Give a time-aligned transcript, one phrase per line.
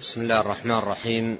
[0.00, 1.38] بسم الله الرحمن الرحيم.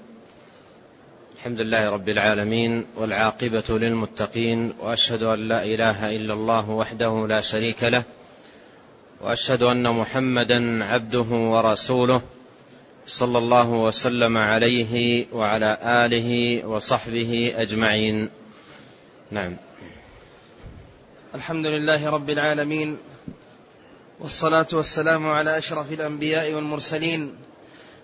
[1.37, 7.85] الحمد لله رب العالمين والعاقبة للمتقين وأشهد أن لا إله إلا الله وحده لا شريك
[7.85, 8.03] له
[9.21, 12.23] وأشهد أن محمدا عبده ورسوله
[13.07, 18.29] صلى الله وسلم عليه وعلى آله وصحبه أجمعين.
[19.31, 19.57] نعم.
[21.35, 22.99] الحمد لله رب العالمين
[24.21, 27.50] والصلاة والسلام على أشرف الأنبياء والمرسلين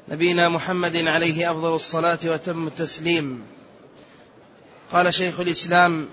[0.09, 3.43] نبينا محمد عليه أفضل الصلاة وتم التسليم.
[4.93, 6.09] قال شيخ الإسلام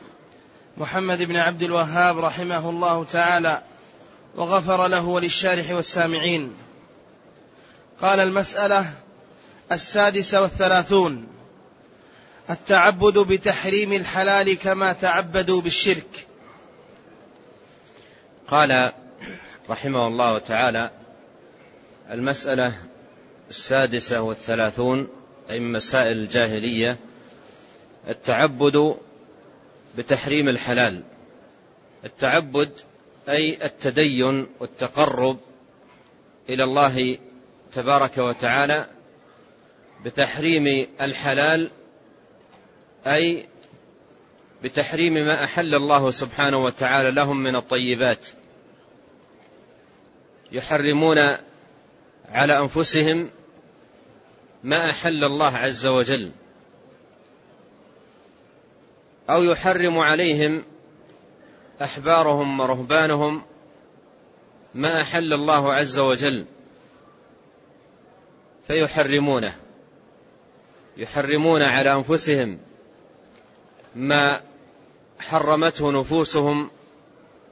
[0.77, 3.61] محمد بن عبد الوهاب رحمه الله تعالى
[4.35, 6.53] وغفر له وللشارح والسامعين.
[8.01, 8.93] قال المسألة
[9.71, 11.27] السادسة والثلاثون
[12.49, 16.27] التعبد بتحريم الحلال كما تعبدوا بالشرك.
[18.47, 18.91] قال
[19.69, 20.91] رحمه الله تعالى
[22.11, 22.73] المسألة
[23.49, 25.07] السادسة والثلاثون
[25.49, 26.97] أي من مسائل الجاهلية
[28.07, 28.95] التعبد
[29.97, 31.03] بتحريم الحلال.
[32.05, 32.71] التعبد
[33.29, 35.39] أي التدين والتقرب
[36.49, 37.17] إلى الله
[37.73, 38.85] تبارك وتعالى
[40.05, 41.69] بتحريم الحلال
[43.07, 43.45] أي
[44.63, 48.27] بتحريم ما أحل الله سبحانه وتعالى لهم من الطيبات.
[50.51, 51.17] يحرمون
[52.29, 53.29] على أنفسهم
[54.63, 56.31] ما أحل الله عز وجل
[59.29, 60.63] أو يحرم عليهم
[61.81, 63.41] أحبارهم ورهبانهم
[64.75, 66.45] ما أحل الله عز وجل
[68.67, 69.55] فيحرمونه.
[70.97, 72.59] يحرمون على أنفسهم
[73.95, 74.41] ما
[75.19, 76.69] حرمته نفوسهم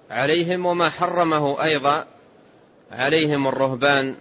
[0.10, 2.08] عليهم وما حرمه أيضا
[2.92, 4.16] عليهم الرهبان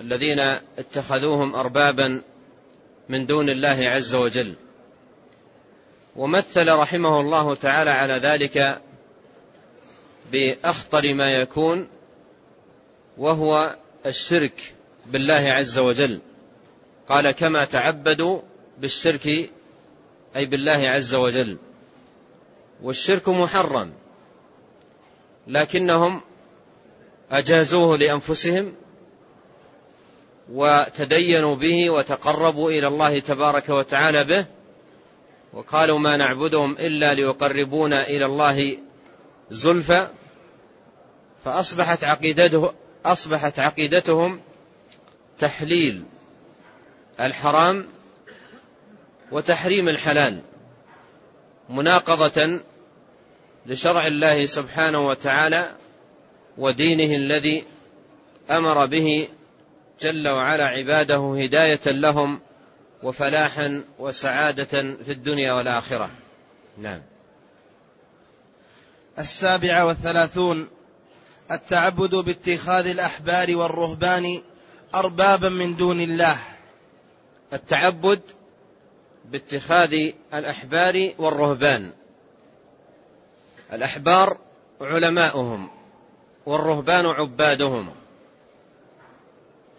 [0.00, 0.40] الذين
[0.78, 2.22] اتخذوهم أربابا
[3.08, 4.54] من دون الله عز وجل.
[6.16, 8.80] ومثل رحمه الله تعالى على ذلك
[10.32, 11.88] بأخطر ما يكون
[13.18, 14.74] وهو الشرك
[15.06, 16.20] بالله عز وجل.
[17.08, 18.40] قال كما تعبدوا
[18.78, 19.26] بالشرك
[20.36, 21.58] أي بالله عز وجل.
[22.82, 23.92] والشرك محرم
[25.46, 26.20] لكنهم
[27.30, 28.74] أجازوه لأنفسهم
[30.52, 34.46] وتدينوا به وتقربوا إلى الله تبارك وتعالى به
[35.52, 38.78] وقالوا ما نعبدهم إلا ليقربونا إلى الله
[39.50, 40.08] زلفى
[41.44, 42.72] فأصبحت عقيدته
[43.06, 44.40] أصبحت عقيدتهم
[45.38, 46.04] تحليل
[47.20, 47.86] الحرام
[49.32, 50.40] وتحريم الحلال
[51.68, 52.60] مناقضة
[53.66, 55.70] لشرع الله سبحانه وتعالى
[56.58, 57.64] ودينه الذي
[58.50, 59.28] أمر به
[60.02, 62.40] جل وعلا عباده هداية لهم
[63.02, 66.10] وفلاحا وسعادة في الدنيا والآخرة.
[66.78, 67.02] نعم.
[69.18, 70.68] السابعة والثلاثون
[71.50, 74.42] التعبد باتخاذ الأحبار والرهبان
[74.94, 76.38] أربابا من دون الله.
[77.52, 78.20] التعبد
[79.24, 81.92] باتخاذ الأحبار والرهبان.
[83.72, 84.38] الأحبار
[84.80, 85.70] علماؤهم
[86.46, 88.01] والرهبان عبادهم.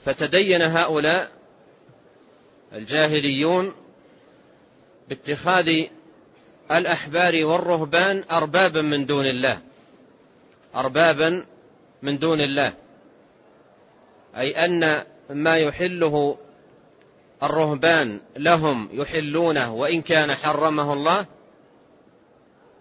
[0.06, 1.32] فتدين هؤلاء
[2.74, 3.74] الجاهليون
[5.10, 5.86] باتخاذ
[6.72, 9.62] الأحبار والرهبان أربابا من دون الله.
[10.76, 11.46] أربابا
[12.02, 12.74] من دون الله.
[14.38, 16.38] أي أن ما يحله
[17.44, 21.26] الرهبان لهم يحلونه وإن كان حرمه الله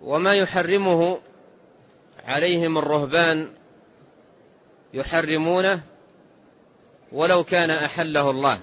[0.03, 1.19] وما يحرمه
[2.25, 3.49] عليهم الرهبان
[4.95, 5.81] يحرمونه
[7.13, 8.61] ولو كان أحله الله.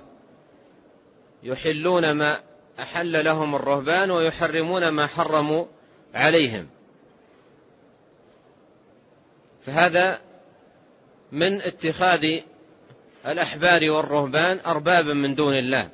[1.43, 2.39] يحلون ما
[2.79, 5.65] أحل لهم الرهبان ويحرمون ما حرموا
[6.15, 6.67] عليهم.
[9.65, 10.21] فهذا
[11.31, 12.39] من اتخاذ
[13.27, 15.89] الأحبار والرهبان أربابا من دون الله.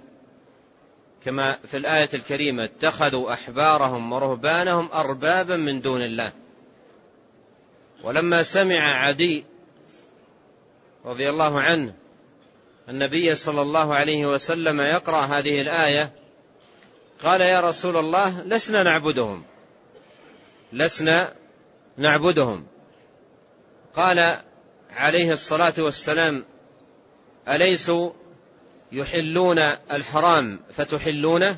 [1.26, 6.32] كما في الآية الكريمة اتخذوا أحبارهم ورهبانهم أربابا من دون الله.
[8.04, 9.46] ولما سمع عدي
[11.06, 11.94] رضي الله عنه
[12.90, 16.12] النبي صلى الله عليه وسلم يقرأ هذه الآية
[17.24, 19.44] قال يا رسول الله لسنا نعبدهم.
[20.74, 21.34] لسنا
[21.98, 22.68] نعبدهم.
[23.96, 24.38] قال
[24.92, 26.46] عليه الصلاة والسلام
[27.48, 28.12] أليسوا
[28.92, 29.60] يحلون
[29.92, 31.58] الحرام فتحلونه؟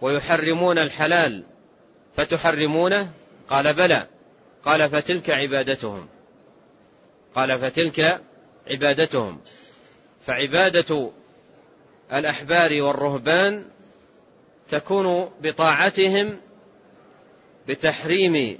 [0.00, 1.44] ويحرمون الحلال
[2.16, 3.10] فتحرمونه؟
[3.48, 4.06] قال بلى.
[4.64, 6.08] قال فتلك عبادتهم.
[7.34, 8.20] قال فتلك
[8.70, 9.40] عبادتهم.
[10.26, 11.10] فعبادة
[12.12, 13.64] الأحبار والرهبان
[14.70, 16.40] تكون بطاعتهم
[17.68, 18.58] بتحريم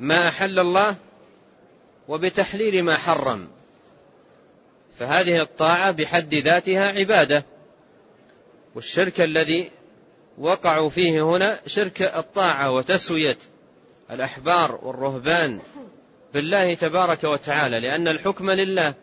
[0.00, 0.96] ما أحل الله
[2.08, 3.48] وبتحليل ما حرم.
[4.98, 7.44] فهذه الطاعة بحد ذاتها عبادة.
[8.74, 9.70] والشرك الذي
[10.38, 13.38] وقعوا فيه هنا شرك الطاعة وتسوية
[14.10, 15.60] الأحبار والرهبان
[16.34, 18.94] بالله تبارك وتعالى لأن الحكم لله.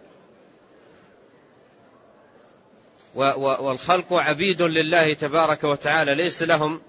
[3.17, 6.15] والخلق عبيد لله تبارك وتعالى.
[6.15, 6.81] ليس لهم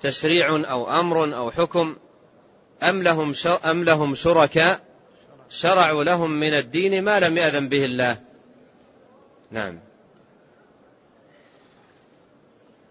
[0.00, 1.96] تشريع أو أمر أو حكم.
[2.82, 3.34] أم لهم
[3.64, 4.80] أم لهم شركاء.
[5.50, 8.16] شرعوا لهم من الدين ما لم يأذن به الله.
[9.50, 9.78] نعم.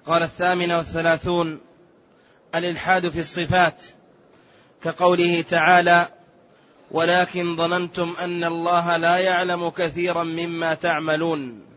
[0.06, 1.60] قال الثامنة والثلاثون
[2.56, 3.84] الإلحاد في الصفات
[4.84, 6.08] كقوله تعالى
[6.92, 11.69] ولكن ظننتم أن الله لا يعلم كثيرا مما تعملون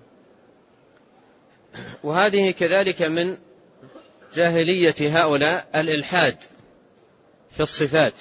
[2.04, 3.38] وهذه كذلك من
[4.34, 6.36] جاهلية هؤلاء الإلحاد
[7.50, 8.14] في الصفات.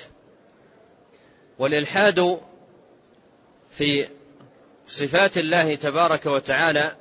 [1.59, 2.39] والإلحاد
[3.71, 4.07] في
[4.87, 6.95] صفات الله تبارك وتعالى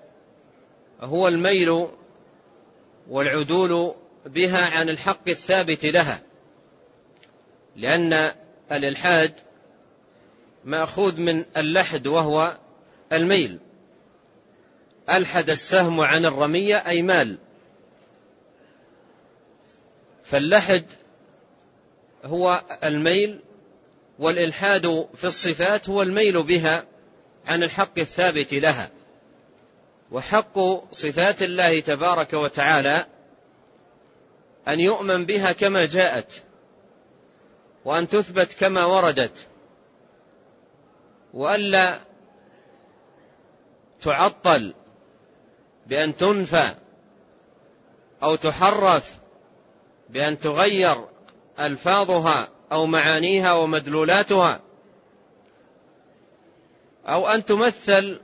[1.00, 1.88] هو الميل
[3.08, 3.94] والعدول
[4.26, 6.20] بها عن الحق الثابت لها.
[7.76, 8.32] لأن
[8.72, 9.32] الإلحاد
[10.64, 12.56] مأخوذ من اللحد وهو
[13.12, 13.58] الميل.
[15.10, 17.38] ألحد السهم عن الرمية أي مال.
[20.24, 20.84] فاللحد
[22.24, 23.40] هو الميل
[24.18, 26.84] والإلحاد في الصفات هو الميل بها
[27.46, 28.90] عن الحق الثابت لها.
[30.12, 30.58] وحق
[30.92, 33.06] صفات الله تبارك وتعالى
[34.68, 36.42] أن يؤمن بها كما جاءت
[37.84, 39.46] وأن تثبت كما وردت
[41.34, 41.98] وألا
[44.00, 44.74] تعطل
[45.90, 46.74] بأن تنفى
[48.22, 49.18] أو تحرف
[50.08, 51.04] بأن تغير
[51.60, 54.60] ألفاظها أو معانيها ومدلولاتها
[57.06, 58.20] أو أن تمثل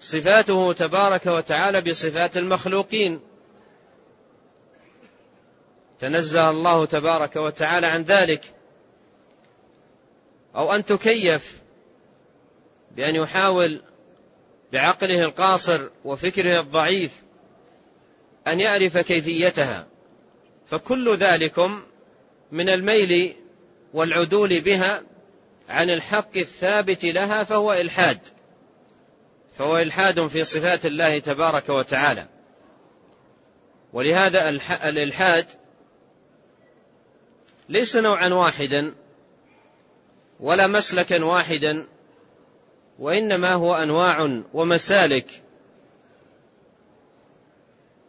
[0.00, 3.20] صفاته تبارك وتعالى بصفات المخلوقين.
[6.00, 8.54] تنزه الله تبارك وتعالى عن ذلك.
[10.54, 11.60] أو أن تكيف
[12.90, 13.82] بأن يحاول
[14.72, 17.22] بعقله القاصر وفكره الضعيف
[18.46, 19.86] أن يعرف كيفيتها
[20.70, 21.82] فكل ذلكم
[22.52, 23.36] من الميل
[23.94, 25.02] والعدول بها
[25.68, 28.18] عن الحق الثابت لها فهو إلحاد
[29.58, 32.26] فهو إلحاد في صفات الله تبارك وتعالى.
[33.92, 34.48] ولهذا
[34.88, 35.46] الإلحاد
[37.68, 38.94] ليس نوعا واحدا
[40.40, 41.86] ولا مسلكا واحدا
[42.98, 45.42] وإنما هو أنواع ومسالك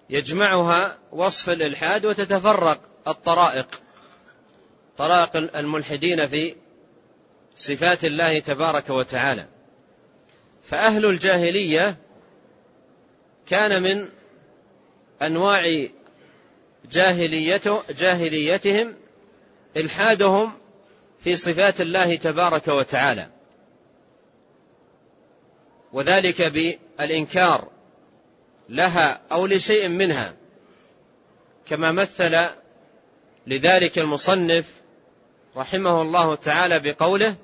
[0.10, 3.82] يجمعها وصف الإلحاد وتتفرق الطرائق
[4.98, 6.56] طرائق الملحدين في
[7.58, 9.46] صفات الله تبارك وتعالى.
[10.64, 11.98] فأهل الجاهلية
[13.48, 14.10] كان من
[15.22, 15.88] أنواع
[16.92, 18.96] جاهليته جاهليتهم
[19.78, 20.52] إلحادهم
[21.20, 23.37] في صفات الله تبارك وتعالى.
[25.94, 27.68] وذلك بالإنكار
[28.70, 30.34] لها أو لشيء منها
[31.66, 32.38] كما مثل
[33.48, 34.66] لذلك المصنف
[35.58, 37.36] رحمه الله تعالى بقوله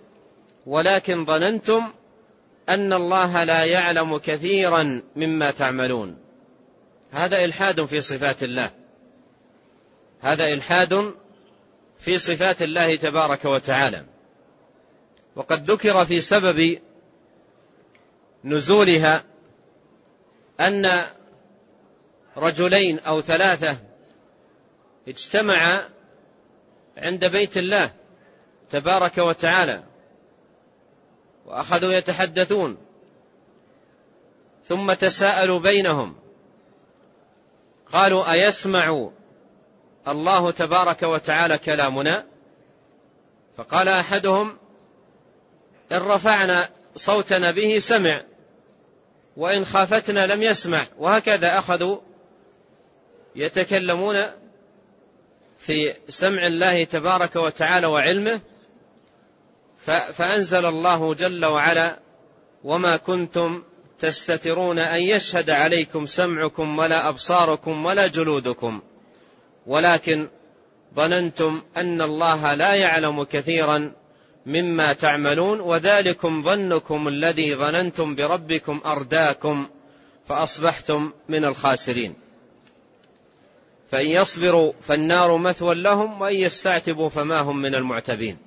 [0.66, 1.92] ولكن ظننتم
[2.70, 6.18] أن الله لا يعلم كثيرا مما تعملون
[7.12, 8.70] هذا إلحاد في صفات الله
[10.22, 11.14] هذا إلحاد
[12.00, 14.06] في صفات الله تبارك وتعالى.
[15.36, 16.80] وقد ذكر في سبب
[18.44, 19.24] نزولها
[20.60, 20.92] أن
[22.38, 23.78] رجلين أو ثلاثة
[25.08, 25.90] اجتمعا
[26.98, 27.92] عند بيت الله
[28.70, 29.84] تبارك وتعالى
[31.46, 32.78] وأخذوا يتحدثون
[34.66, 36.16] ثم تساءلوا بينهم
[37.92, 39.10] قالوا أيسمع
[40.08, 42.26] الله تبارك وتعالى كلامنا
[43.58, 44.58] فقال أحدهم
[45.92, 48.22] إن رفعنا صوتنا به سمع
[49.38, 51.98] وإن خافتنا لم يسمع وهكذا أخذوا
[53.36, 54.16] يتكلمون
[55.58, 58.40] في سمع الله تبارك وتعالى وعلمه
[60.14, 62.00] فأنزل الله جل وعلا
[62.64, 63.64] وما كنتم
[64.00, 68.82] تستترون أن يشهد عليكم سمعكم ولا أبصاركم ولا جلودكم
[69.68, 70.28] ولكن
[70.96, 73.92] ظننتم أن الله لا يعلم كثيرا
[74.46, 79.68] مما تعملون وذلكم ظنكم الذي ظننتم بربكم أرداكم
[80.28, 82.16] فأصبحتم من الخاسرين.
[83.92, 88.38] فإن يصبروا فالنار مثوى لهم وإن يستعتبوا فما هم من المعتبين.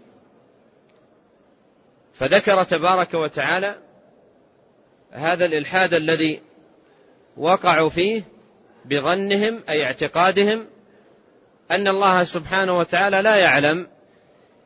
[2.15, 3.79] فذكر تبارك وتعالى
[5.11, 6.41] هذا الإلحاد الذي
[7.37, 8.23] وقعوا فيه
[8.85, 10.67] بظنهم أي اعتقادهم
[11.71, 13.87] أن الله سبحانه وتعالى لا يعلم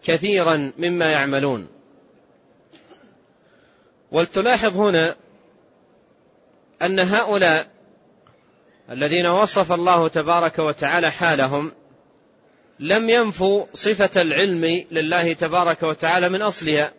[0.05, 1.69] كثيرا مما يعملون.
[4.13, 5.17] ولتلاحظ هنا
[6.83, 7.67] أن هؤلاء
[8.91, 11.73] الذين وصف الله تبارك وتعالى حالهم
[12.79, 16.93] لم ينفوا صفة العلم لله تبارك وتعالى من أصلها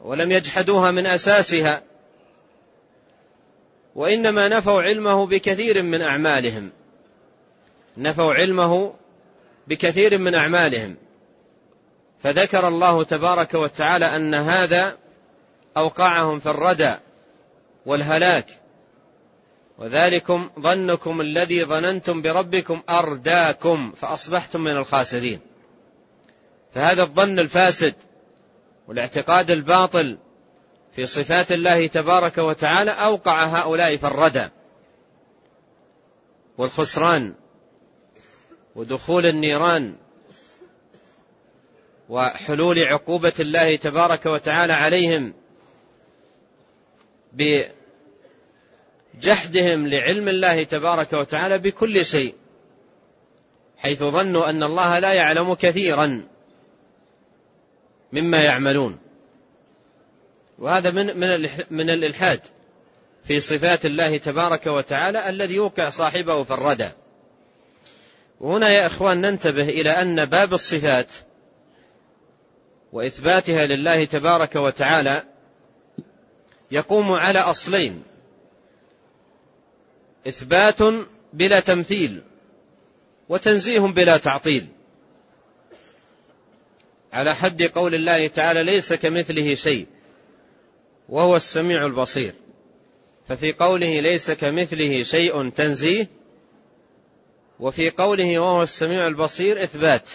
[0.00, 1.82] ولم يجحدوها من أساسها
[3.94, 6.70] وإنما نفوا علمه بكثير من أعمالهم.
[7.96, 8.94] نفوا علمه
[9.68, 10.96] بكثير من أعمالهم.
[12.22, 14.96] فذكر الله تبارك وتعالى أن هذا
[15.76, 16.94] أوقعهم في الردى
[17.86, 18.46] والهلاك.
[19.78, 25.40] وذلكم ظنكم الذي ظننتم بربكم أرداكم فأصبحتم من الخاسرين.
[26.74, 27.94] فهذا الظن الفاسد
[28.88, 30.18] والاعتقاد الباطل
[30.96, 34.48] في صفات الله تبارك وتعالى أوقع هؤلاء في الردى
[36.58, 37.34] والخسران
[38.76, 39.94] ودخول النيران
[42.08, 45.34] وحلول عقوبة الله تبارك وتعالى عليهم
[49.14, 52.34] بجحدهم لعلم الله تبارك وتعالى بكل شيء
[53.78, 56.22] حيث ظنوا أن الله لا يعلم كثيرا
[58.12, 58.98] مما يعملون.
[60.58, 62.40] وهذا من من من الإلحاد
[63.24, 66.88] في صفات الله تبارك وتعالى الذي يوقع صاحبه في الردى.
[68.40, 71.12] وهنا يا إخوان ننتبه إلى أن باب الصفات
[72.92, 75.22] وإثباتها لله تبارك وتعالى
[76.70, 78.02] يقوم على أصلين.
[80.28, 80.78] إثبات
[81.32, 82.22] بلا تمثيل
[83.28, 84.66] وتنزيه بلا تعطيل.
[87.12, 89.86] على حد قول الله تعالى ليس كمثله شيء
[91.08, 92.34] وهو السميع البصير.
[93.28, 96.06] ففي قوله ليس كمثله شيء تنزيه
[97.60, 100.08] وفي قوله وهو السميع البصير إثبات.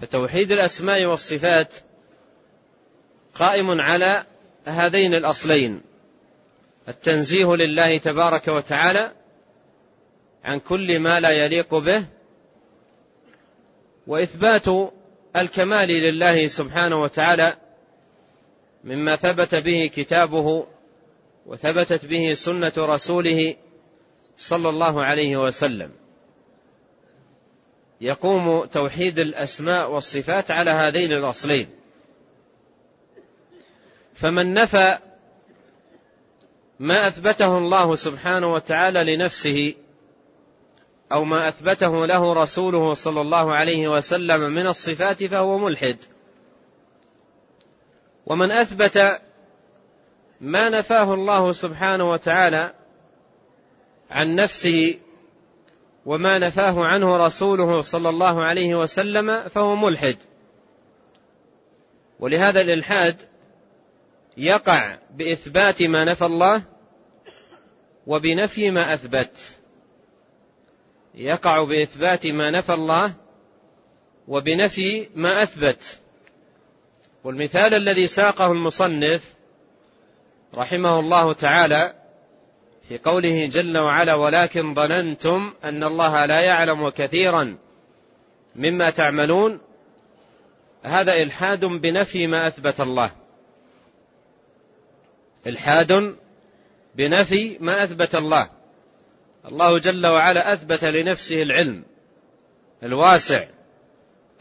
[0.00, 1.74] فتوحيد الأسماء والصفات
[3.34, 4.24] قائم على
[4.66, 5.80] هذين الأصلين.
[6.88, 9.12] التنزيه لله تبارك وتعالى
[10.44, 12.04] عن كل ما لا يليق به
[14.06, 14.92] وإثبات
[15.36, 17.56] الكمال لله سبحانه وتعالى
[18.84, 20.66] مما ثبت به كتابه
[21.46, 23.56] وثبتت به سنة رسوله
[24.36, 25.90] صلى الله عليه وسلم.
[28.02, 31.68] يقوم توحيد الأسماء والصفات على هذين الأصلين.
[34.14, 34.98] فمن نفى
[36.80, 39.74] ما أثبته الله سبحانه وتعالى لنفسه
[41.12, 45.96] أو ما أثبته له رسوله صلى الله عليه وسلم من الصفات فهو ملحد.
[48.26, 49.20] ومن أثبت
[50.40, 52.74] ما نفاه الله سبحانه وتعالى
[54.10, 54.98] عن نفسه
[56.06, 60.16] وما نفاه عنه رسوله صلى الله عليه وسلم فهو ملحد.
[62.20, 63.16] ولهذا الإلحاد
[64.36, 66.62] يقع بإثبات ما نفى الله
[68.06, 69.38] وبنفي ما أثبت.
[71.14, 73.12] يقع بإثبات ما نفى الله
[74.28, 75.98] وبنفي ما أثبت.
[77.24, 79.34] والمثال الذي ساقه المصنف
[80.54, 82.01] رحمه الله تعالى
[82.92, 87.56] في قوله جل وعلا ولكن ظننتم أن الله لا يعلم كثيرا
[88.56, 89.60] مما تعملون
[90.82, 93.12] هذا إلحاد بنفي ما أثبت الله.
[95.46, 96.16] إلحاد
[96.94, 98.50] بنفي ما أثبت الله.
[99.48, 101.82] الله جل وعلا أثبت لنفسه العلم
[102.82, 103.46] الواسع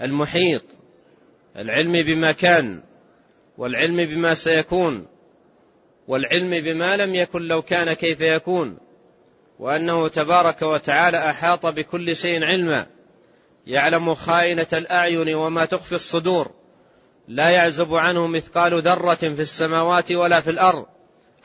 [0.02, 0.64] المحيط
[1.58, 2.82] العلم بما كان
[3.58, 5.08] والعلم بما سيكون.
[6.08, 8.78] والعلم بما لم يكن لو كان كيف يكون
[9.60, 12.88] وأنه تبارك وتعالى أحاط بكل شيء علما
[13.68, 16.52] يعلم خائنة الأعين وما تخفي الصدور
[17.28, 20.86] لا يعزب عنه مثقال ذرة في السماوات ولا في الأرض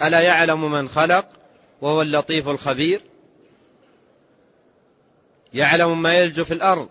[0.03, 1.29] ألا يعلم من خلق
[1.81, 3.01] وهو اللطيف الخبير؟
[5.55, 6.89] يعلم ما يلج في الأرض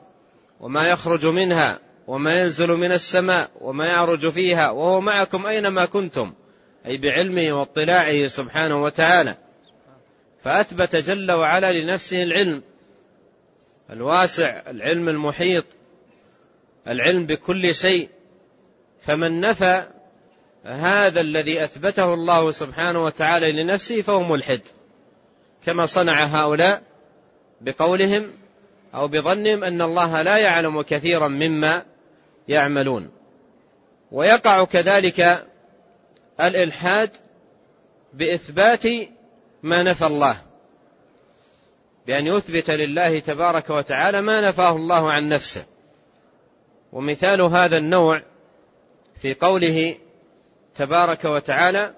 [0.60, 6.34] وما يخرج منها وما ينزل من السماء وما يعرج فيها وهو معكم أينما كنتم.
[6.88, 9.36] أي بعلمه واطلاعه سبحانه وتعالى.
[10.44, 12.64] فأثبت جل وعلا لنفسه العلم.
[13.90, 15.66] الواسع العلم المحيط
[16.88, 18.10] العلم بكل شيء.
[19.02, 19.84] فمن نفى
[20.66, 24.62] هذا الذي أثبته الله سبحانه وتعالى لنفسه فهو ملحد.
[25.66, 26.82] كما صنع هؤلاء
[27.62, 28.32] بقولهم
[28.96, 31.86] أو بظنهم أن الله لا يعلم كثيرا مما
[32.48, 33.10] يعملون.
[34.12, 35.46] ويقع كذلك
[36.42, 37.10] الإلحاد
[38.14, 38.84] بإثبات
[39.64, 40.38] ما نفى الله
[42.08, 45.66] بأن يثبت لله تبارك وتعالى ما نفاه الله عن نفسه.
[46.94, 48.22] ومثال هذا النوع
[49.22, 49.98] في قوله
[50.76, 51.94] تبارك وتعالى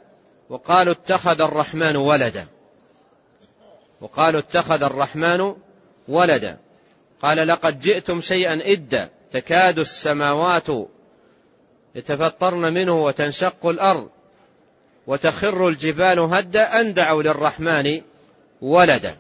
[0.50, 2.48] وقالوا اتخذ الرحمن ولدا.
[4.01, 5.56] وقالوا اتخذ الرحمن
[6.08, 6.58] ولدا.
[7.22, 10.67] قال لقد جئتم شيئا إدا تكاد السماوات
[11.96, 14.10] يتفطرن منه وتنشق الأرض.
[15.08, 18.02] وتخر الجبال هدا أن دعوا للرحمن
[18.62, 19.18] ولدا.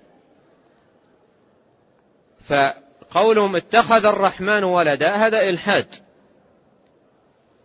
[2.47, 5.87] فقولهم اتخذ الرحمن ولدا هذا إلحاد.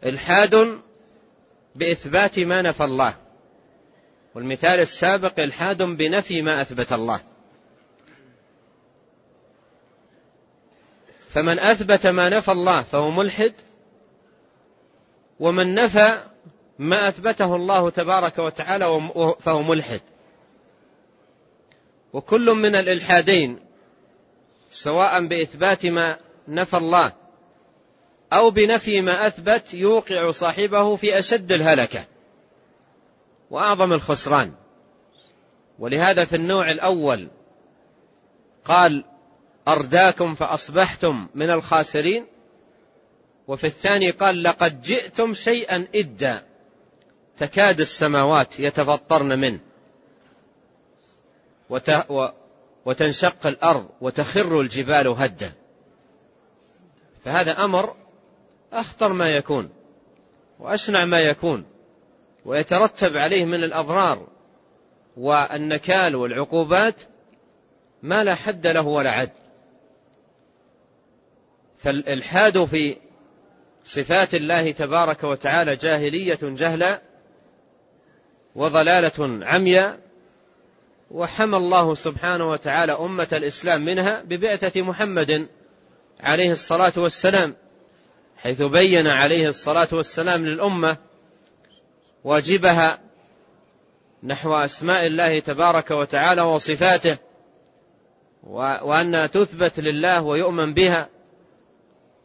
[0.04, 0.80] إلحاد
[1.74, 3.14] بإثبات ما نفى الله.
[4.34, 7.20] والمثال السابق إلحاد بنفي ما أثبت الله.
[11.30, 13.52] فمن أثبت ما نفى الله فهو ملحد
[15.40, 16.31] ومن نفى
[16.82, 19.10] ما أثبته الله تبارك وتعالى
[19.40, 20.00] فهو ملحد.
[22.12, 23.58] وكل من الإلحادين
[24.70, 27.12] سواء بإثبات ما نفى الله
[28.32, 32.04] أو بنفي ما أثبت يوقع صاحبه في أشد الهلكة
[33.50, 34.52] وأعظم الخسران.
[35.78, 37.28] ولهذا في النوع الأول
[38.64, 39.04] قال
[39.68, 42.26] أرداكم فأصبحتم من الخاسرين.
[43.48, 46.51] وفي الثاني قال لقد جئتم شيئا إدا.
[47.42, 49.60] تكاد السماوات يتفطرن منه.
[52.84, 55.52] وتنشق الأرض وتخر الجبال هدا.
[57.24, 57.96] فهذا أمر
[58.72, 59.70] أخطر ما يكون
[60.58, 61.64] وأشنع ما يكون
[62.44, 64.26] ويترتب عليه من الأضرار
[65.16, 67.02] والنكال والعقوبات
[68.02, 69.32] ما لا حد له ولا عد.
[71.78, 72.96] فالإلحاد في
[73.84, 77.11] صفات الله تبارك وتعالى جاهلية جهلا
[78.54, 79.98] وضلالة عمياء
[81.10, 85.48] وحمى الله سبحانه وتعالى أمة الإسلام منها ببعثة محمد
[86.20, 87.54] عليه الصلاة والسلام
[88.36, 90.96] حيث بين عليه الصلاة والسلام للأمة
[92.24, 92.98] واجبها
[94.22, 97.16] نحو أسماء الله تبارك وتعالى وصفاته
[98.82, 101.08] وأنها تثبت لله ويؤمن بها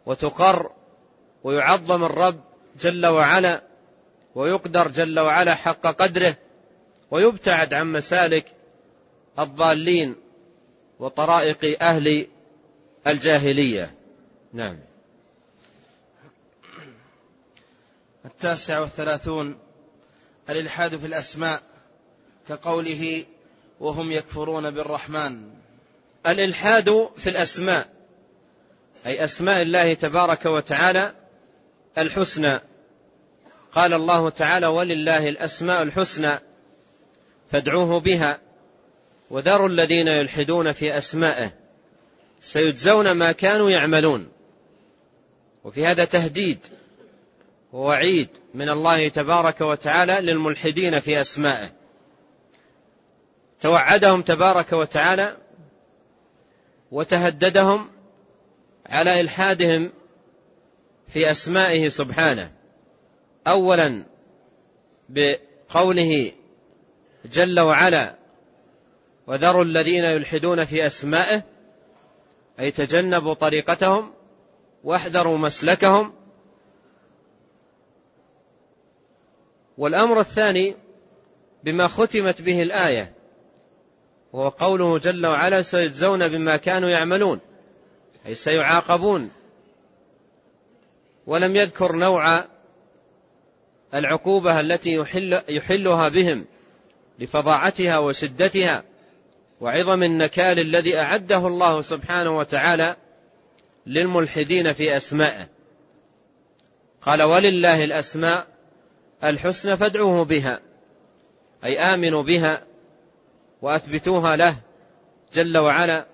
[0.06, 0.72] وتقر
[1.44, 2.40] ويعظم الرب
[2.82, 3.67] جل وعلا
[4.38, 6.36] ويقدر جل وعلا حق قدره
[7.12, 8.46] ويبتعد عن مسالك
[9.40, 10.16] الضالين
[11.00, 12.28] وطرائق أهل
[13.08, 13.94] الجاهلية.
[14.54, 14.80] نعم.
[18.26, 19.58] التاسع والثلاثون
[20.50, 21.62] الإلحاد في الأسماء
[22.50, 23.26] كقوله
[23.80, 25.50] وهم يكفرون بالرحمن.
[26.28, 27.90] الإلحاد في الأسماء
[29.06, 31.14] أي أسماء الله تبارك وتعالى
[31.98, 32.60] الحسنى.
[33.78, 36.40] قال الله تعالى ولله الأسماء الحسنى
[37.52, 38.40] فادعوه بها
[39.30, 41.52] وذروا الذين يلحدون في أسمائه
[42.42, 44.30] سيجزون ما كانوا يعملون
[45.64, 46.60] وفي هذا تهديد
[47.74, 51.70] ووعيد من الله تبارك وتعالى للملحدين في أسمائه
[53.62, 55.38] توعدهم تبارك وتعالى
[56.92, 57.90] وتهددهم
[58.86, 59.92] على إلحادهم
[61.08, 62.57] في أسمائه سبحانه
[63.48, 64.04] أولا
[65.10, 66.32] بقوله
[67.26, 68.16] جل وعلا
[69.28, 71.44] وذروا الذين يلحدون في أسمائه
[72.60, 74.14] أي تجنبوا طريقتهم
[74.84, 76.14] واحذروا مسلكهم.
[79.78, 80.76] والأمر الثاني
[81.64, 83.14] بما ختمت به الآية
[84.34, 87.40] وهو قوله جل وعلا سيجزون بما كانوا يعملون
[88.26, 89.32] أي سيعاقبون.
[91.28, 92.46] ولم يذكر نوع
[93.94, 96.46] العقوبة التي يحل يحلها بهم
[97.20, 98.84] لفظاعتها وشدتها
[99.62, 102.96] وعظم النكال الذي أعده الله سبحانه وتعالى
[103.86, 105.48] للملحدين في أسمائه.
[107.02, 108.48] قال ولله الأسماء
[109.24, 110.60] الحسنى فادعوه بها
[111.64, 112.64] أي آمنوا بها
[113.62, 114.56] وأثبتوها له
[115.34, 116.06] جل وعلا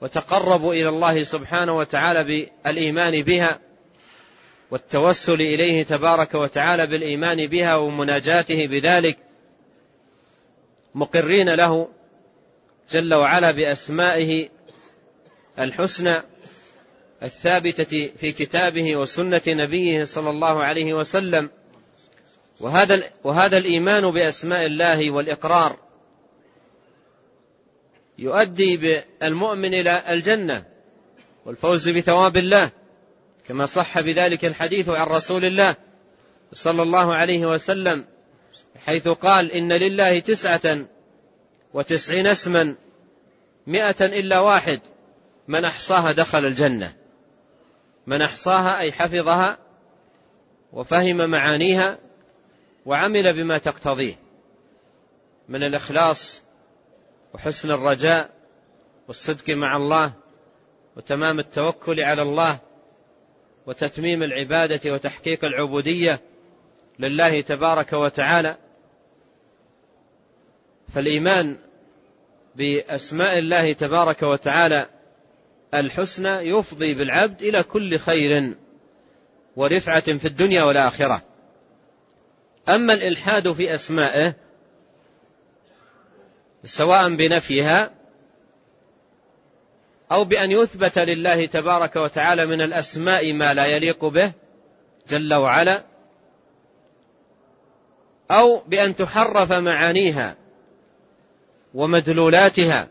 [0.00, 2.24] وتقربوا إلى الله سبحانه وتعالى
[2.64, 3.60] بالإيمان بها
[4.70, 9.18] والتوسل إليه تبارك وتعالى بالإيمان بها ومناجاته بذلك
[10.94, 11.88] مقرين له
[12.90, 14.48] جل وعلا بأسمائه
[15.58, 16.14] الحسنى
[17.22, 21.50] الثابتة في كتابه وسنة نبيه صلى الله عليه وسلم.
[22.60, 25.76] وهذا وهذا الإيمان بأسماء الله والإقرار
[28.18, 30.64] يؤدي بالمؤمن إلى الجنة
[31.46, 32.70] والفوز بثواب الله.
[33.48, 35.74] كما صح بذلك الحديث عن رسول الله
[36.52, 38.04] صلى الله عليه وسلم
[38.76, 40.78] حيث قال إن لله تسعة
[41.74, 42.74] وتسعين اسما
[43.66, 44.80] مئة إلا واحد
[45.48, 46.94] من أحصاها دخل الجنة
[48.06, 49.58] من أحصاها أي حفظها
[50.72, 51.98] وفهم معانيها
[52.86, 54.18] وعمل بما تقتضيه
[55.48, 56.42] من الإخلاص
[57.34, 58.30] وحسن الرجاء
[59.08, 60.12] والصدق مع الله
[60.96, 62.58] وتمام التوكل على الله
[63.66, 66.20] وتتميم العبادة وتحقيق العبودية
[66.98, 68.56] لله تبارك وتعالى.
[70.94, 71.56] فالإيمان
[72.56, 74.86] بأسماء الله تبارك وتعالى
[75.74, 78.54] الحسنى يفضي بالعبد إلى كل خير
[79.56, 81.22] ورفعة في الدنيا والآخرة.
[82.68, 84.34] أما الإلحاد في أسمائه
[86.64, 87.90] سواء بنفيها
[90.12, 94.32] أو بأن يثبت لله تبارك وتعالى من الأسماء ما لا يليق به
[95.08, 95.84] جل وعلا
[98.30, 100.36] أو بأن تحرف معانيها
[101.74, 102.88] ومدلولاتها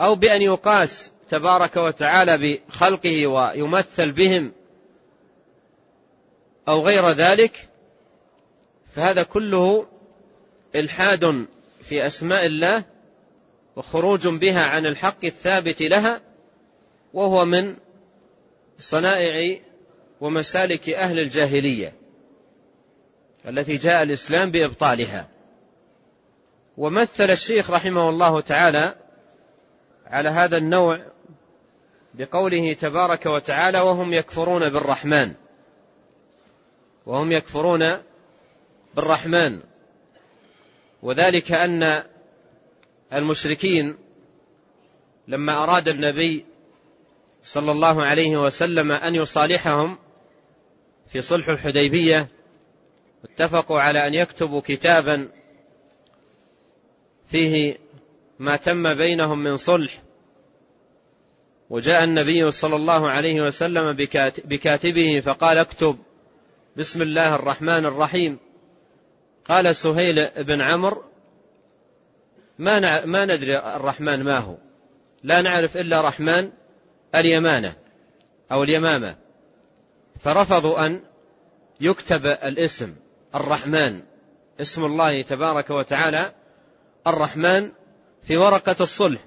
[0.00, 4.52] أو بأن يقاس تبارك وتعالى بخلقه ويمثل بهم
[6.68, 7.68] أو غير ذلك
[8.92, 9.86] فهذا كله
[10.74, 11.46] إلحاد
[11.82, 12.84] في أسماء الله
[13.76, 16.20] وخروج بها عن الحق الثابت لها
[17.14, 17.76] وهو من
[18.78, 19.60] صنائع
[20.20, 21.92] ومسالك أهل الجاهلية
[23.48, 25.28] التي جاء الإسلام بإبطالها.
[26.76, 28.94] ومثل الشيخ رحمه الله تعالى
[30.06, 31.06] على هذا النوع
[32.14, 35.34] بقوله تبارك وتعالى وهم يكفرون بالرحمن
[37.06, 38.02] وهم يكفرون
[38.94, 39.60] بالرحمن.
[41.02, 42.02] وذلك أن
[43.12, 43.96] المشركين
[45.28, 46.44] لما أراد النبي
[47.42, 49.98] صلى الله عليه وسلم أن يصالحهم
[51.08, 52.28] في صلح الحديبية
[53.24, 55.28] اتفقوا على أن يكتبوا كتابا
[57.30, 57.78] فيه
[58.38, 60.02] ما تم بينهم من صلح.
[61.70, 63.96] وجاء النبي صلى الله عليه وسلم
[64.44, 65.98] بكاتبه فقال اكتب
[66.76, 68.38] بسم الله الرحمن الرحيم.
[69.48, 71.04] قال سهيل بن عمرو
[72.58, 74.56] ما ما ندري الرحمن ما هو.
[75.22, 76.50] لا نعرف إلا رحمن
[77.14, 77.76] اليمانة
[78.52, 79.16] أو اليمامة.
[80.20, 81.00] فرفضوا أن
[81.80, 82.94] يكتب الاسم
[83.34, 84.02] الرحمن.
[84.60, 86.32] اسم الله تبارك وتعالى
[87.06, 87.70] الرحمن
[88.22, 89.20] في ورقة الصلح.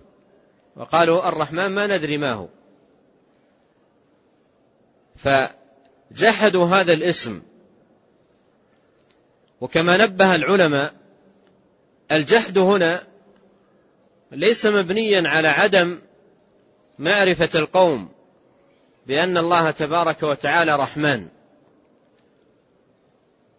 [0.75, 2.47] وقالوا الرحمن ما ندري ما هو.
[5.15, 7.41] فجحدوا هذا الاسم.
[9.61, 10.93] وكما نبه العلماء
[12.11, 13.08] الجحد هنا
[14.31, 16.01] ليس مبنيا على عدم
[16.99, 18.09] معرفة القوم
[19.07, 21.27] بأن الله تبارك وتعالى رحمن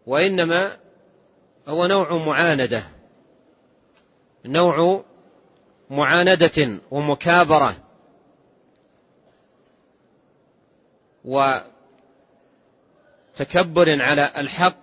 [0.06, 0.76] وإنما
[1.68, 2.82] هو نوع معاندة
[4.44, 5.04] نوع
[5.90, 7.76] معاندة ومكابرة
[11.24, 11.62] وتكبر
[14.02, 14.76] على الحق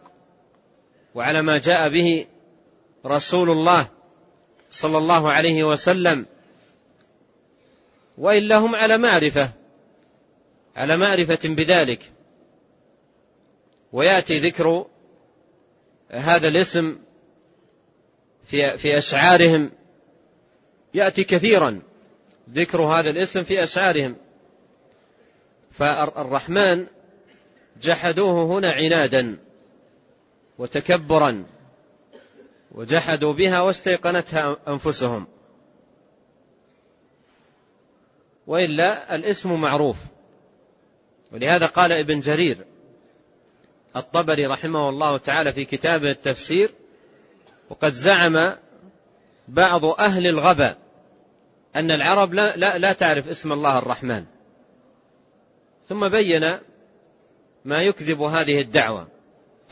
[1.16, 2.28] وعلى ما جاء به
[3.06, 3.88] رسول الله
[4.72, 6.26] صلى الله عليه وسلم
[8.18, 9.52] وإلا هم على معرفة
[10.76, 12.12] على معرفة بذلك.
[13.92, 14.86] ويأتي ذكر
[16.10, 16.98] هذا الاسم
[18.46, 19.72] في في أشعارهم.
[20.94, 21.82] يأتي كثيرا
[22.50, 24.16] ذكر هذا الاسم في أشعارهم.
[25.72, 26.88] فالرحمن
[27.82, 29.38] جحدوه هنا عنادا
[30.58, 31.46] وتكبرا.
[32.72, 35.28] وجحدوا بها واستيقنتها أنفسهم.
[38.48, 39.98] وإلا الاسم معروف.
[41.32, 42.66] ولهذا قال ابن جرير
[43.96, 46.72] الطبري رحمه الله تعالى في كتابه التفسير
[47.70, 48.56] وقد زعم
[49.48, 50.76] بعض أهل الغبا
[51.76, 54.26] أن العرب لا, لا, لا تعرف اسم الله الرحمن.
[55.90, 56.58] ثم بين
[57.66, 59.08] ما يكذب هذه الدعوة.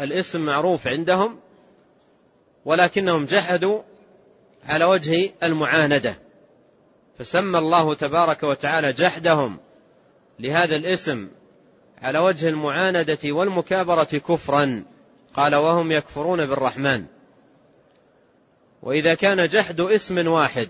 [0.01, 1.39] الاسم معروف عندهم
[2.65, 3.81] ولكنهم جحدوا
[4.65, 6.17] على وجه المعاندة.
[7.19, 9.57] فسمى الله تبارك وتعالى جحدهم
[10.39, 11.29] لهذا الاسم
[12.01, 14.83] على وجه المعاندة والمكابرة كفرا.
[15.33, 17.05] قال وهم يكفرون بالرحمن.
[18.81, 20.69] وإذا كان جحد اسم واحد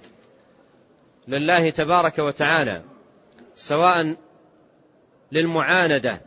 [1.28, 2.84] لله تبارك وتعالى
[3.56, 4.16] سواء
[5.32, 6.22] للمعاندة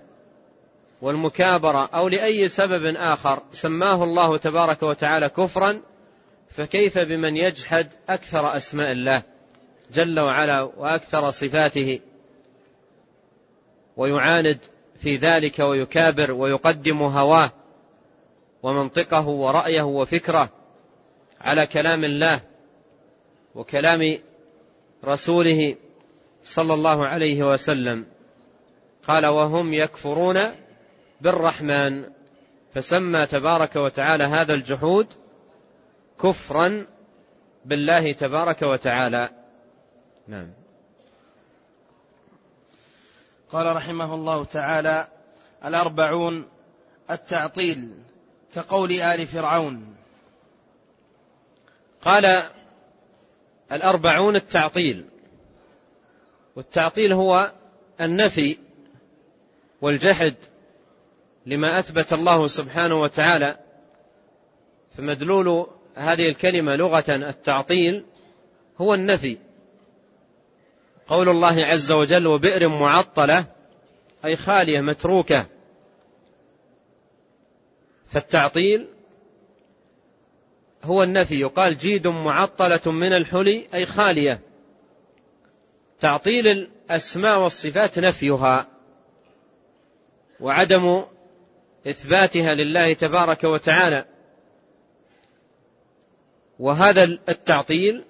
[1.03, 5.81] والمكابرة أو لأي سبب آخر سماه الله تبارك وتعالى كفرا
[6.51, 9.23] فكيف بمن يجحد أكثر أسماء الله
[9.93, 12.01] جل وعلا وأكثر صفاته؟
[13.97, 14.59] ويعاند
[15.01, 17.51] في ذلك ويكابر ويقدم هواه
[18.63, 20.51] ومنطقه ورأيه وفكره
[21.41, 22.41] على كلام الله
[23.55, 24.19] وكلام
[25.05, 25.77] رسوله
[26.45, 28.07] صلى الله عليه وسلم.
[29.09, 30.39] قال وهم يكفرون
[31.21, 32.05] بالرحمن
[32.75, 35.07] فسمى تبارك وتعالى هذا الجحود
[36.23, 36.87] كفرا
[37.65, 39.31] بالله تبارك وتعالى.
[40.29, 40.51] نعم.
[43.51, 45.09] قال رحمه الله تعالى
[45.65, 46.49] الأربعون
[47.11, 47.91] التعطيل
[48.55, 49.97] كقول آل فرعون.
[52.03, 52.43] قال
[53.73, 55.05] الأربعون التعطيل.
[56.57, 57.53] والتعطيل هو
[58.01, 58.59] النفي
[59.81, 60.35] والجحد
[61.49, 63.57] لما أثبت الله سبحانه وتعالى
[64.97, 68.05] فمدلول هذه الكلمة لغة التعطيل
[68.79, 69.39] هو النفي.
[71.07, 73.45] قول الله عز وجل وبئر معطلة
[74.25, 75.47] أي خالية متروكة.
[78.13, 78.87] فالتعطيل
[80.85, 81.41] هو النفي.
[81.41, 84.41] يقال جيد معطلة من الحلي أي خالية.
[86.01, 88.67] تعطيل الأسماء والصفات نفيها
[90.41, 91.05] وعدم
[91.87, 94.05] إثباتها لله تبارك وتعالى.
[96.59, 98.05] وهذا التعطيل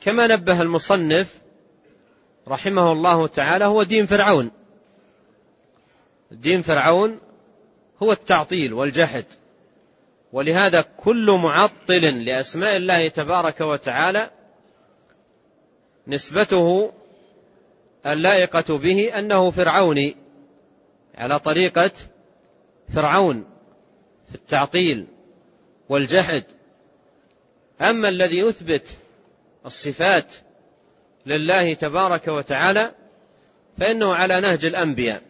[0.00, 1.40] كما نبه المصنف
[2.48, 4.50] رحمه الله تعالى هو دين فرعون.
[6.30, 7.20] دين فرعون
[8.02, 9.24] هو التعطيل والجحد.
[10.32, 14.30] ولهذا كل معطل لأسماء الله تبارك وتعالى
[16.06, 16.92] نسبته
[18.06, 20.16] اللائقة به أنه فرعوني
[21.14, 21.90] على طريقة
[22.94, 23.44] فرعون
[24.28, 25.06] في التعطيل
[25.88, 26.44] والجحد.
[27.80, 28.88] أما الذي يثبت
[29.66, 30.34] الصفات
[31.26, 32.92] لله تبارك وتعالى
[33.78, 35.22] فإنه على نهج الأنبياء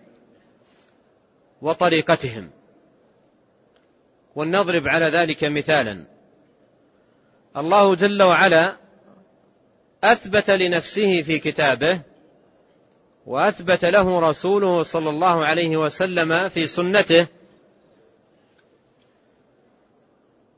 [1.62, 2.50] وطريقتهم.
[4.34, 6.04] ولنضرب على ذلك مثالا.
[7.56, 8.76] الله جل وعلا
[10.04, 12.00] أثبت لنفسه في كتابه
[13.26, 17.26] وأثبت له رسوله صلى الله عليه وسلم في سنته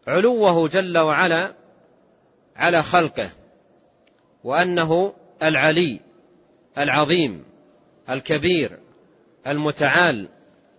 [0.07, 1.53] علوه جل وعلا
[2.57, 3.31] على خلقه
[4.45, 6.01] وأنه العلي
[6.79, 7.45] العظيم
[8.11, 8.79] الكبير
[9.47, 10.29] المتعال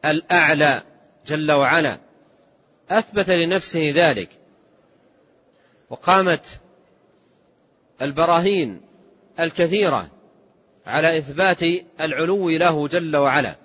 [0.05, 0.81] الأعلى
[1.27, 1.97] جل وعلا.
[2.89, 4.29] أثبت لنفسه ذلك.
[5.89, 6.45] وقامت
[8.01, 8.81] البراهين
[9.39, 10.09] الكثيرة
[10.85, 11.59] على إثبات
[12.01, 13.55] العلو له جل وعلا.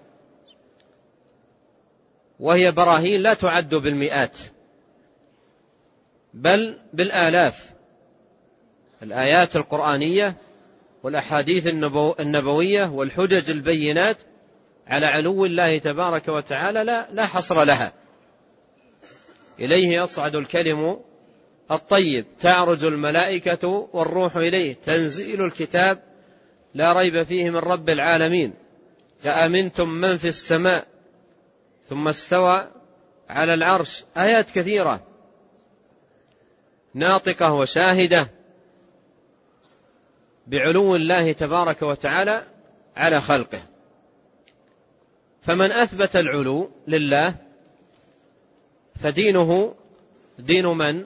[2.40, 4.38] وهي براهين لا تعد بالمئات.
[6.34, 7.70] بل بالآلاف.
[9.02, 10.34] الآيات القرآنية
[11.02, 11.66] والأحاديث
[12.20, 14.16] النبوية والحجج البينات
[14.86, 17.92] على علو الله تبارك وتعالى لا لا حصر لها.
[19.60, 21.00] إليه يصعد الكلم
[21.70, 26.02] الطيب تعرج الملائكة والروح إليه تنزيل الكتاب
[26.74, 28.54] لا ريب فيه من رب العالمين.
[29.26, 30.86] أأمنتم من في السماء
[31.88, 32.68] ثم استوى
[33.28, 34.04] على العرش.
[34.16, 35.07] آيات كثيرة.
[36.94, 38.28] ناطقة وشاهدة
[40.46, 42.42] بعلو الله تبارك وتعالى
[42.96, 43.60] على خلقه.
[45.42, 47.34] فمن أثبت العلو لله
[49.02, 49.74] فدينه
[50.38, 51.04] دين من؟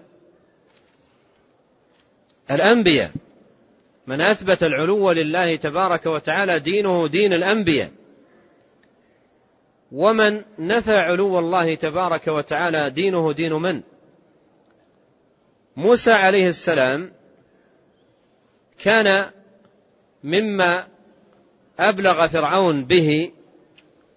[2.51, 3.13] الأنبياء.
[4.07, 7.91] من أثبت العلو لله تبارك وتعالى دينه دين الأنبياء.
[9.93, 13.83] ومن نفى علو الله تبارك وتعالى دينه دين من؟
[15.77, 17.13] موسى عليه السلام
[18.79, 19.31] كان
[20.25, 20.87] مما
[21.79, 23.33] أبلغ فرعون به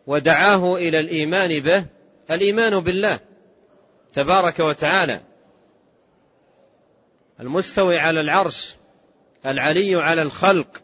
[0.07, 1.85] ودعاه إلى الإيمان به
[2.31, 3.19] الإيمان بالله
[4.13, 5.21] تبارك وتعالى.
[7.39, 8.75] المستوي على العرش
[9.45, 10.81] العلي على الخلق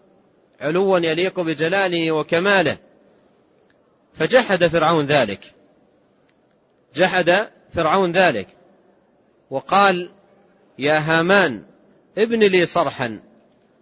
[0.61, 2.77] علوا يليق بجلاله وكماله.
[4.13, 5.53] فجحد فرعون ذلك.
[6.95, 8.47] جحد فرعون ذلك.
[9.49, 10.09] وقال
[10.79, 11.63] يا هامان
[12.17, 13.19] ابن لي صرحا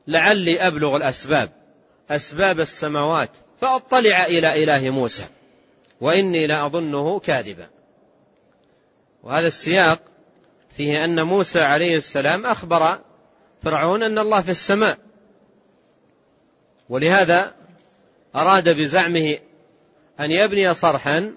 [0.08, 1.52] لعلي أبلغ الأسباب
[2.10, 3.30] أسباب السماوات
[3.62, 5.26] فأطلع إلى إله موسى
[6.02, 7.68] وإني لأظنه كاذبا.
[9.24, 10.02] وهذا السياق
[10.78, 13.00] فيه أن موسى عليه السلام أخبر
[13.64, 14.98] فرعون أن الله في السماء.
[16.90, 17.54] ولهذا
[18.36, 19.38] أراد بزعمه
[20.20, 21.36] أن يبني صرحا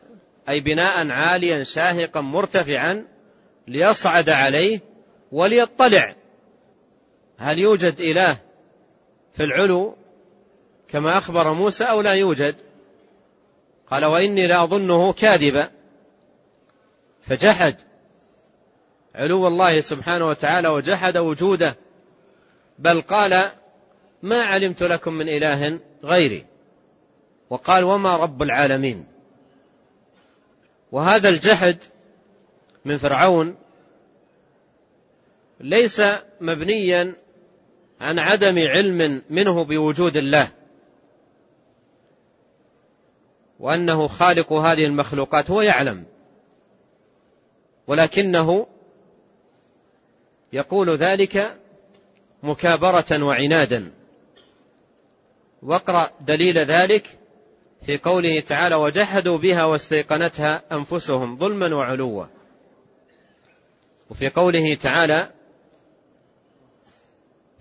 [0.48, 3.04] أي بناء عاليا شاهقا مرتفعا
[3.68, 4.80] ليصعد عليه
[5.32, 6.14] وليطلع.
[7.38, 8.36] هل يوجد إله
[9.36, 9.96] في العلو
[10.88, 12.56] كما أخبر موسى أو لا يوجد؟
[13.90, 15.70] قال وإني لأظنه كاذبا.
[17.22, 17.76] فجحد
[19.14, 21.76] علو الله سبحانه وتعالى وجحد وجوده.
[22.78, 23.48] بل قال
[24.22, 26.46] ما علمت لكم من إله غيري.
[27.50, 29.06] وقال وما رب العالمين.
[30.92, 31.76] وهذا الجحد
[32.84, 33.56] من فرعون
[35.62, 36.03] ليس
[36.40, 37.14] مبنيا
[38.01, 40.48] عن عدم علم منه بوجود الله
[43.61, 46.05] وأنه خالق هذه المخلوقات هو يعلم
[47.87, 48.66] ولكنه
[50.53, 51.57] يقول ذلك
[52.42, 53.92] مكابرة وعنادا.
[55.62, 57.18] واقرأ دليل ذلك
[57.87, 62.27] في قوله تعالى وجحدوا بها واستيقنتها أنفسهم ظلما وعلوا
[64.11, 65.31] وفي قوله تعالى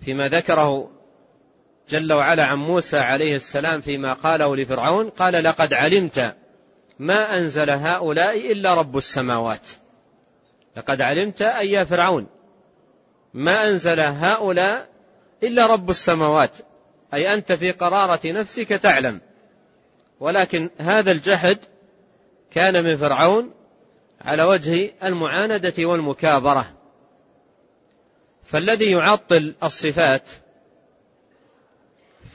[0.04, 0.90] فيما ذكره
[1.88, 6.36] جل وعلا عن موسى عليه السلام فيما قاله لفرعون قال لقد علمت
[6.98, 9.68] ما أنزل هؤلاء إلا رب السماوات.
[10.76, 12.26] لقد علمت أي يا فرعون
[13.34, 14.88] ما أنزل هؤلاء
[15.42, 16.56] إلا رب السماوات
[17.14, 19.20] أي أنت في قرارة نفسك تعلم
[20.20, 21.58] ولكن هذا الجحد
[22.50, 23.50] كان من فرعون
[24.20, 26.66] على وجه المعاندة والمكابرة.
[28.52, 30.30] فالذي يعطل الصفات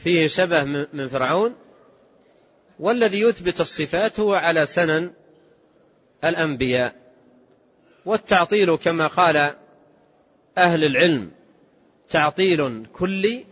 [0.03, 1.55] فيه شبه من فرعون
[2.79, 5.11] والذي يثبت الصفات هو على سنن
[6.23, 6.95] الأنبياء.
[8.05, 9.55] والتعطيل كما قال
[10.57, 11.31] أهل العلم
[12.09, 13.45] تعطيل كلي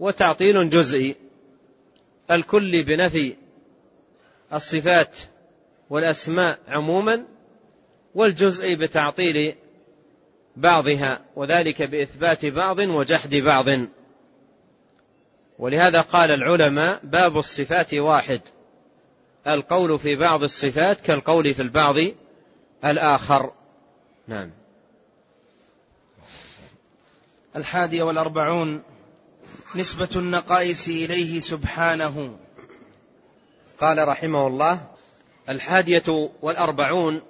[0.00, 1.16] وتعطيل جزئي.
[2.30, 3.36] الكلي بنفي
[4.52, 5.16] الصفات
[5.90, 7.26] والأسماء عموما
[8.14, 9.54] والجزئي بتعطيل
[10.56, 13.66] بعضها وذلك بإثبات بعض وجحد بعض.
[15.58, 18.40] ولهذا قال العلماء باب الصفات واحد.
[19.46, 21.96] القول في بعض الصفات كالقول في البعض
[22.84, 23.52] الآخر.
[24.28, 24.50] نعم.
[27.56, 28.82] الحادي والأربعون
[29.74, 32.36] نسبة النقائص إليه سبحانه.
[33.80, 34.80] قال رحمه الله
[35.48, 37.20] الحادية والأربعون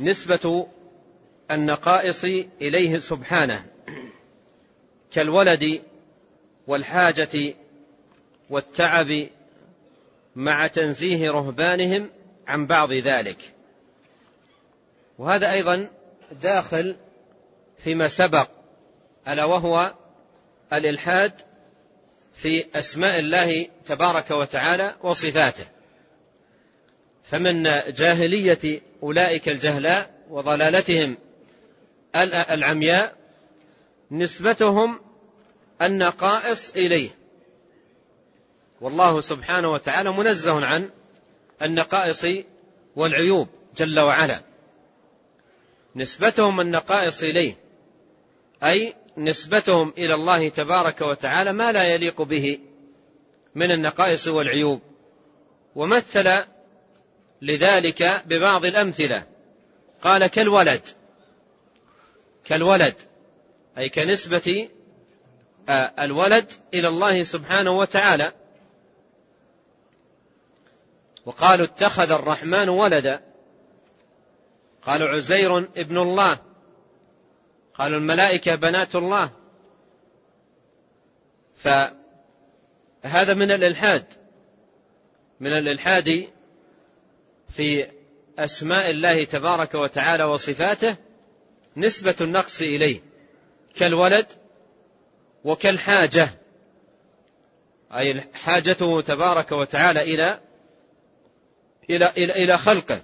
[0.00, 0.66] نسبة
[1.50, 2.24] النقائص
[2.60, 3.64] إليه سبحانه
[5.12, 5.82] كالولد
[6.66, 7.54] والحاجة
[8.50, 9.28] والتعب
[10.36, 12.10] مع تنزيه رهبانهم
[12.46, 13.52] عن بعض ذلك.
[15.18, 15.88] وهذا أيضا
[16.42, 16.96] داخل
[17.78, 18.48] فيما سبق
[19.28, 19.94] ألا وهو
[20.72, 21.32] الإلحاد
[22.34, 25.66] في أسماء الله تبارك وتعالى وصفاته.
[27.24, 31.16] فمن جاهلية أولئك الجهلاء وضلالتهم
[32.14, 33.16] العمياء
[34.10, 35.00] نسبتهم
[35.82, 37.10] النقائص إليه.
[38.80, 40.90] والله سبحانه وتعالى منزه عن
[41.62, 42.26] النقائص
[42.96, 44.42] والعيوب جل وعلا.
[45.96, 47.56] نسبتهم النقائص إليه
[48.64, 52.58] أي نسبتهم إلى الله تبارك وتعالى ما لا يليق به
[53.54, 54.80] من النقائص والعيوب.
[55.74, 56.30] ومثل
[57.42, 59.26] لذلك ببعض الأمثلة.
[60.02, 60.80] قال كالولد.
[62.44, 62.94] كالولد
[63.78, 64.68] أي كنسبة
[65.68, 68.32] آه، الولد إلى الله سبحانه وتعالى.
[71.26, 73.20] وقالوا اتخذ الرحمن ولدا.
[74.82, 76.38] قالوا عزير ابن الله.
[77.74, 79.30] قالوا الملائكة بنات الله.
[81.56, 84.04] فهذا من الإلحاد.
[85.40, 86.28] من الإلحاد
[87.48, 87.86] في
[88.38, 90.96] أسماء الله تبارك وتعالى وصفاته.
[91.76, 93.00] نسبة النقص إليه
[93.76, 94.26] كالولد
[95.44, 96.28] وكالحاجة.
[97.92, 100.40] أي حاجته تبارك وتعالى إلى
[101.90, 103.02] إلى إلى, إلى خلقه.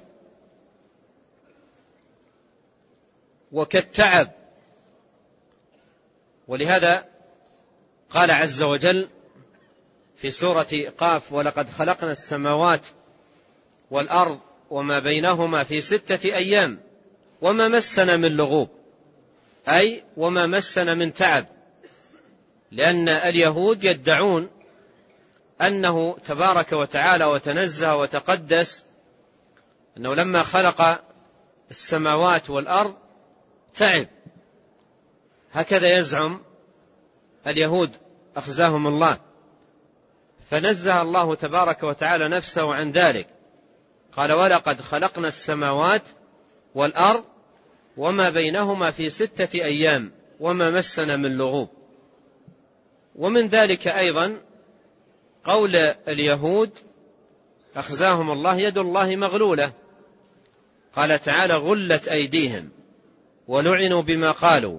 [3.53, 4.31] وكالتعب.
[6.49, 7.05] ولهذا
[8.11, 9.09] قال عز وجل
[10.17, 10.69] في سورة
[10.99, 12.87] قاف ولقد خلقنا السماوات
[13.91, 14.41] والأرض
[14.71, 16.81] وما بينهما في ستة أيام
[17.43, 18.69] وما مسنا من لغوب.
[19.69, 21.47] أي وما مسنا من تعب.
[22.73, 24.51] لأن اليهود يدعون
[25.63, 28.85] أنه تبارك وتعالى وتنزه وتقدس
[29.97, 31.01] أنه لما خلق
[31.71, 32.95] السماوات والأرض
[33.75, 34.07] تعب.
[35.53, 36.41] هكذا يزعم
[37.47, 37.91] اليهود.
[38.37, 39.19] أخزاهم الله.
[40.51, 43.27] فنزه الله تبارك وتعالى نفسه عن ذلك.
[44.17, 46.03] قال ولقد خلقنا السماوات
[46.75, 47.25] والأرض
[47.97, 51.69] وما بينهما في ستة أيام وما مسنا من لغوب.
[53.15, 54.41] ومن ذلك أيضا
[55.45, 55.77] قول
[56.09, 56.71] اليهود
[57.77, 59.73] أخزاهم الله يد الله مغلولة.
[60.97, 62.71] قال تعالى غلت أيديهم
[63.49, 64.79] ولعنوا بما قالوا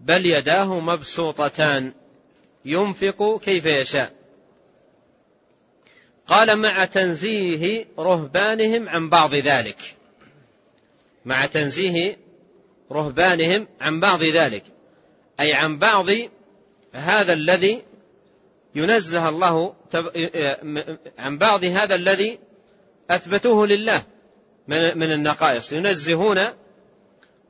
[0.00, 1.92] بل يداه مبسوطتان
[2.64, 4.12] ينفق كيف يشاء.
[6.26, 9.96] قال مع تنزيه رهبانهم عن بعض ذلك.
[11.24, 12.25] مع تنزيه
[12.92, 14.64] رهبانهم عن بعض ذلك.
[15.40, 16.06] أي عن بعض
[16.92, 17.82] هذا الذي
[18.74, 19.74] ينزه الله
[21.18, 22.38] عن بعض هذا الذي
[23.10, 24.02] أثبتوه لله
[24.68, 25.72] من النقائص.
[25.72, 26.38] ينزهون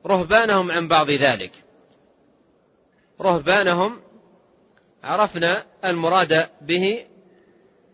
[0.05, 1.51] رهبانهم عن بعض ذلك.
[3.21, 4.01] رهبانهم
[5.03, 7.05] عرفنا المراد به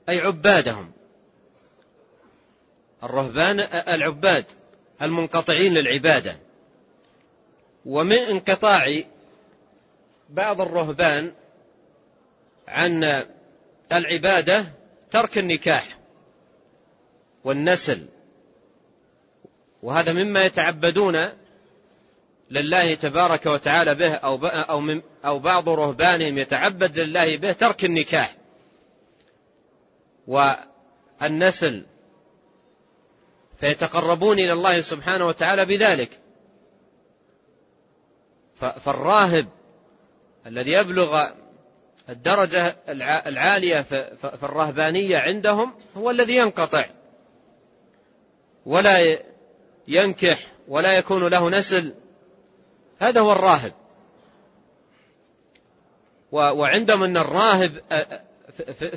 [0.10, 0.92] أي عبادهم.
[3.04, 4.46] الرهبان العباد
[5.02, 6.40] المنقطعين للعبادة.
[7.86, 9.02] ومن انقطاع
[10.30, 11.32] بعض الرهبان
[12.68, 13.24] عن
[13.92, 14.66] العبادة
[15.12, 15.98] ترك النكاح
[17.44, 18.06] والنسل.
[19.84, 21.30] وهذا مما يتعبدون
[22.52, 28.36] لله تبارك وتعالى به أو أو من أو بعض رهبانهم يتعبد لله به ترك النكاح.
[30.28, 31.84] والنسل
[33.60, 36.23] فيتقربون إلى الله سبحانه وتعالى بذلك.
[38.70, 39.48] فالراهب
[40.48, 41.28] الذي يبلغ
[42.10, 42.76] الدرجة
[43.28, 46.86] العالية في الرهبانية عندهم هو الذي ينقطع.
[48.66, 49.18] ولا
[49.88, 51.94] ينكح ولا يكون له نسل.
[53.00, 53.74] هذا هو الراهب.
[56.32, 57.82] وعندهم أن الراهب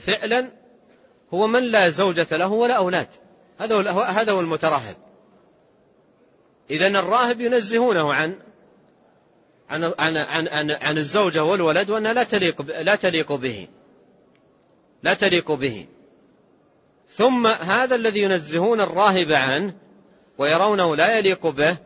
[0.06, 0.50] فعلا
[1.34, 3.08] هو من لا زوجة له ولا أولاد.
[3.58, 4.96] هذا هو المترهب
[6.70, 8.38] إذا الراهب ينزهونه عن
[9.70, 13.68] عن عن عن عن, عن الزوجة والولد وأنها لا تليق لا تليق به.
[15.02, 15.86] لا تليق به.
[17.08, 19.74] ثم هذا الذي ينزهون الراهب عنه
[20.38, 21.76] ويرونه لا يليق به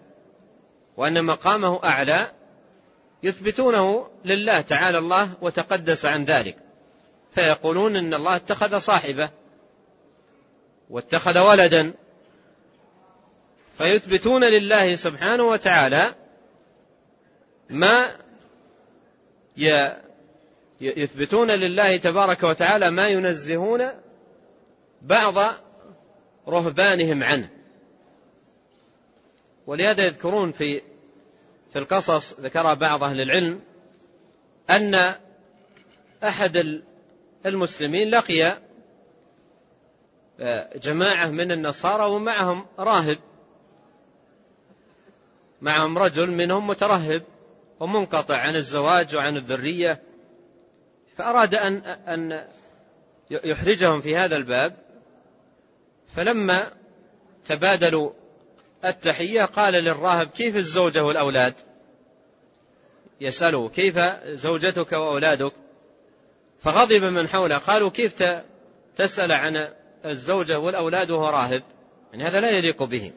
[0.97, 2.31] وأن مقامه أعلى
[3.23, 6.57] يثبتونه لله تعالى الله وتقدس عن ذلك.
[7.35, 9.31] فيقولون إن الله اتخذ صاحبه
[10.91, 11.93] واتخذ ولدا.
[13.79, 16.15] فيثبتون لله سبحانه وتعالى
[17.71, 18.11] ما
[20.81, 23.89] يثبتون لله تبارك وتعالى ما ينزهون
[25.03, 25.55] بعض
[26.49, 27.49] رهبانهم عنه.
[29.67, 30.83] ولهذا يذكرون في
[31.73, 33.61] في القصص ذكر بعض أهل العلم
[34.71, 35.15] أن
[36.25, 36.83] أحد
[37.47, 38.59] المسلمين لقي
[40.41, 43.19] آه، جماعة من النصارى ومعهم راهب.
[45.61, 47.23] معهم رجل منهم مترهب.
[47.81, 50.03] ومنقطع عن الزواج وعن الذرية
[51.17, 52.45] فأراد أن أن
[53.31, 54.77] يحرجهم في هذا الباب.
[56.17, 56.73] فلما
[57.47, 58.13] تبادلوا
[58.85, 61.55] التحية قال للراهب كيف الزوجة والأولاد؟
[63.21, 65.53] يسأله كيف زوجتك وأولادك؟
[66.61, 68.25] فغضب من حوله قالوا كيف
[68.97, 69.69] تسأل عن
[70.05, 71.63] الزوجة والأولاد وهو راهب؟
[72.13, 73.13] يعني هذا لا يليق به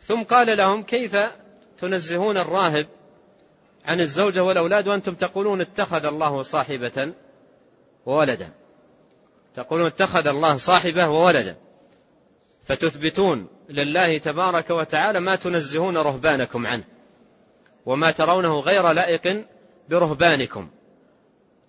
[0.00, 1.16] ثم قال لهم كيف
[1.78, 2.86] تنزهون الراهب
[3.84, 7.12] عن الزوجة والأولاد وأنتم تقولون اتخذ الله صاحبة
[8.06, 8.50] وولدا.
[9.56, 11.56] تقولون اتخذ الله صاحبة وولدا.
[12.66, 16.84] فتثبتون لله تبارك وتعالى ما تنزهون رهبانكم عنه
[17.86, 19.46] وما ترونه غير لائق
[19.88, 20.70] برهبانكم.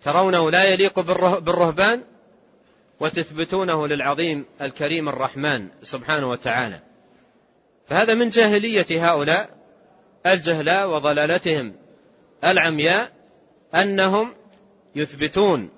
[0.01, 0.99] ترونه لا يليق
[1.39, 2.03] بالرهبان
[2.99, 6.79] وتثبتونه للعظيم الكريم الرحمن سبحانه وتعالى.
[7.87, 9.56] فهذا من جاهلية هؤلاء.
[10.33, 11.75] الجهلاء وضلالتهم.
[12.43, 13.11] العمياء
[13.75, 14.33] أنهم
[14.95, 15.69] يثبتون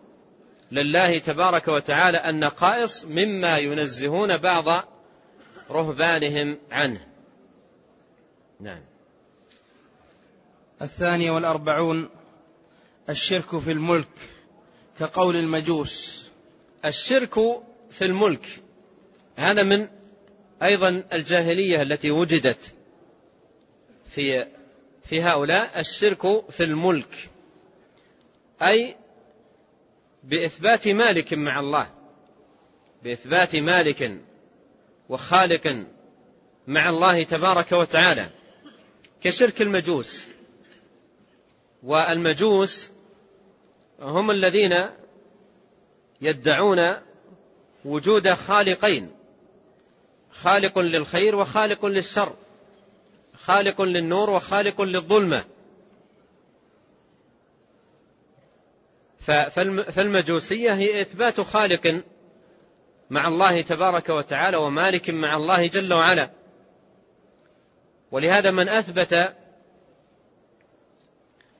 [0.71, 4.65] لله تبارك وتعالى النقائص مما ينزهون بعض
[5.71, 7.07] رهبانهم عنه.
[8.59, 8.81] نعم.
[10.81, 12.09] الثانية والأربعون
[13.09, 14.07] الشرك في الملك
[14.99, 16.25] كقول المجوس.
[16.85, 17.33] الشرك
[17.91, 18.61] في الملك
[19.35, 19.87] هذا من
[20.63, 22.73] أيضا الجاهلية التي وجدت.
[24.19, 24.47] في
[25.03, 27.29] في هؤلاء الشرك في الملك.
[28.61, 28.95] أي
[30.23, 31.89] بإثبات مالك مع الله.
[33.03, 34.21] بإثبات مالك
[35.09, 35.85] وخالق
[36.67, 38.29] مع الله تبارك وتعالى.
[39.23, 40.27] كشرك المجوس.
[41.83, 42.91] والمجوس
[43.99, 44.85] هم الذين
[46.21, 46.77] يدعون
[47.85, 49.11] وجود خالقين.
[50.31, 52.35] خالق للخير وخالق للشر.
[53.49, 55.43] خالق للنور وخالق للظلمة.
[59.91, 62.03] فالمجوسية هي إثبات خالق
[63.09, 66.29] مع الله تبارك وتعالى ومالك مع الله جل وعلا.
[68.11, 69.35] ولهذا من أثبت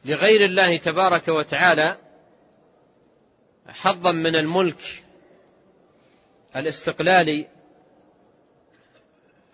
[0.05, 1.97] لغير الله تبارك وتعالى
[3.67, 5.03] حظا من الملك
[6.55, 7.47] الاستقلالي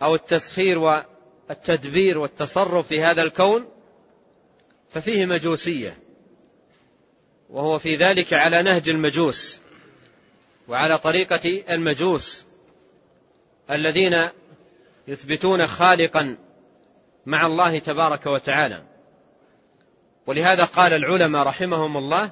[0.02, 0.78] أو التسخير
[1.48, 3.68] والتدبير والتصرف في هذا الكون
[4.90, 5.98] ففيه مجوسية
[7.50, 9.60] وهو في ذلك على نهج المجوس
[10.68, 12.44] وعلى طريقة المجوس
[13.70, 14.16] الذين
[15.08, 16.36] يثبتون خالقا
[17.26, 18.82] مع الله تبارك وتعالى.
[20.26, 22.30] ولهذا قال العلماء رحمهم الله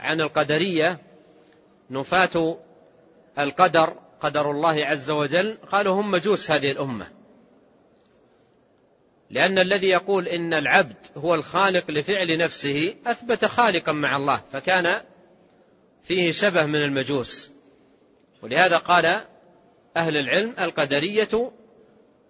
[0.00, 0.98] عن القدرية
[1.90, 2.58] نفاة
[3.38, 7.15] القدر قدر الله عز وجل قالوا هم مجوس هذه الأمة.
[9.30, 15.00] لأن الذي يقول إن العبد هو الخالق لفعل نفسه أثبت خالقا مع الله فكان
[16.04, 17.50] فيه شبه من المجوس.
[18.42, 19.20] ولهذا قال
[19.96, 21.52] أهل العلم القدرية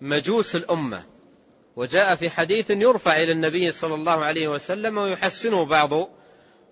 [0.01, 1.05] مجوس الأمة.
[1.77, 5.91] وجاء في حديث يرفع إلى النبي صلى الله عليه وسلم ويحسنه بعض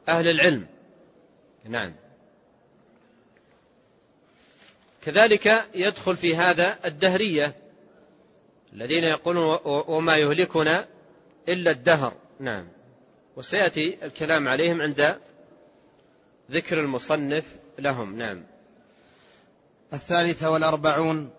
[0.08, 0.66] أهل العلم.
[1.64, 1.94] نعم.
[5.02, 7.63] كذلك يدخل في هذا الدهرية.
[8.74, 10.86] الذين يقولون وما يهلكنا
[11.48, 12.12] إلا الدهر.
[12.40, 12.68] نعم.
[13.36, 15.18] وسيأتي الكلام عليهم عند
[16.50, 18.16] ذكر المصنف لهم.
[18.16, 18.42] نعم.
[19.92, 21.30] الثالثة والأربعون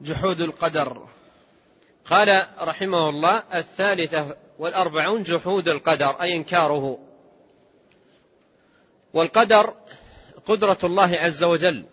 [0.00, 1.06] جحود القدر.
[2.06, 6.98] قال رحمه الله الثالثة والأربعون جحود القدر أي إنكاره.
[9.14, 9.74] والقدر
[10.46, 11.84] قدرة الله عز وجل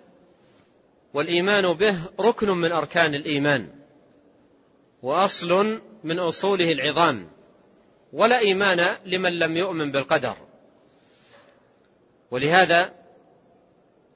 [1.14, 3.85] والإيمان به ركن من أركان الإيمان.
[5.06, 7.28] وأصل من أصوله العظام
[8.14, 10.36] ولا إيمان لمن لم يؤمن بالقدر.
[12.32, 12.94] ولهذا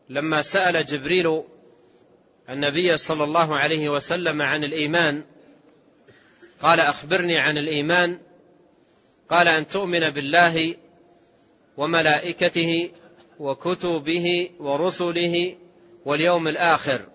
[0.10, 1.44] لما سأل جبريل
[2.50, 5.24] النبي صلى الله عليه وسلم عن الإيمان
[6.62, 8.20] قال أخبرني عن الإيمان.
[9.30, 10.76] قال أن تؤمن بالله
[11.78, 12.92] وملائكته
[13.40, 15.56] وكتبه ورسله
[16.06, 17.06] واليوم الآخر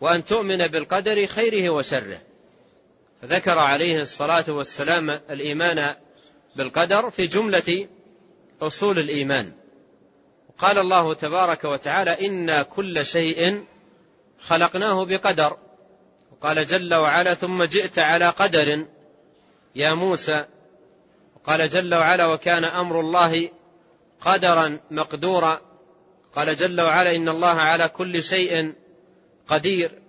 [0.00, 2.29] وأن تؤمن بالقدر خيره وشره.
[3.22, 5.94] فذكر عليه الصلاة والسلام الإيمان
[6.56, 7.86] بالقدر في جملة
[8.62, 9.52] أصول الإيمان.
[10.58, 13.64] قال الله تبارك وتعالى إنا كل شيء
[14.40, 15.56] خلقناه بقدر.
[16.32, 18.86] وقال جل وعلا ثم جئت على قدر
[19.74, 20.44] يا موسى.
[21.36, 23.48] وقال جل وعلا وكان أمر الله
[24.20, 25.60] قدرا مقدورا.
[26.34, 28.74] قال جل وعلا إن الله على كل شيء
[29.48, 29.99] قدير.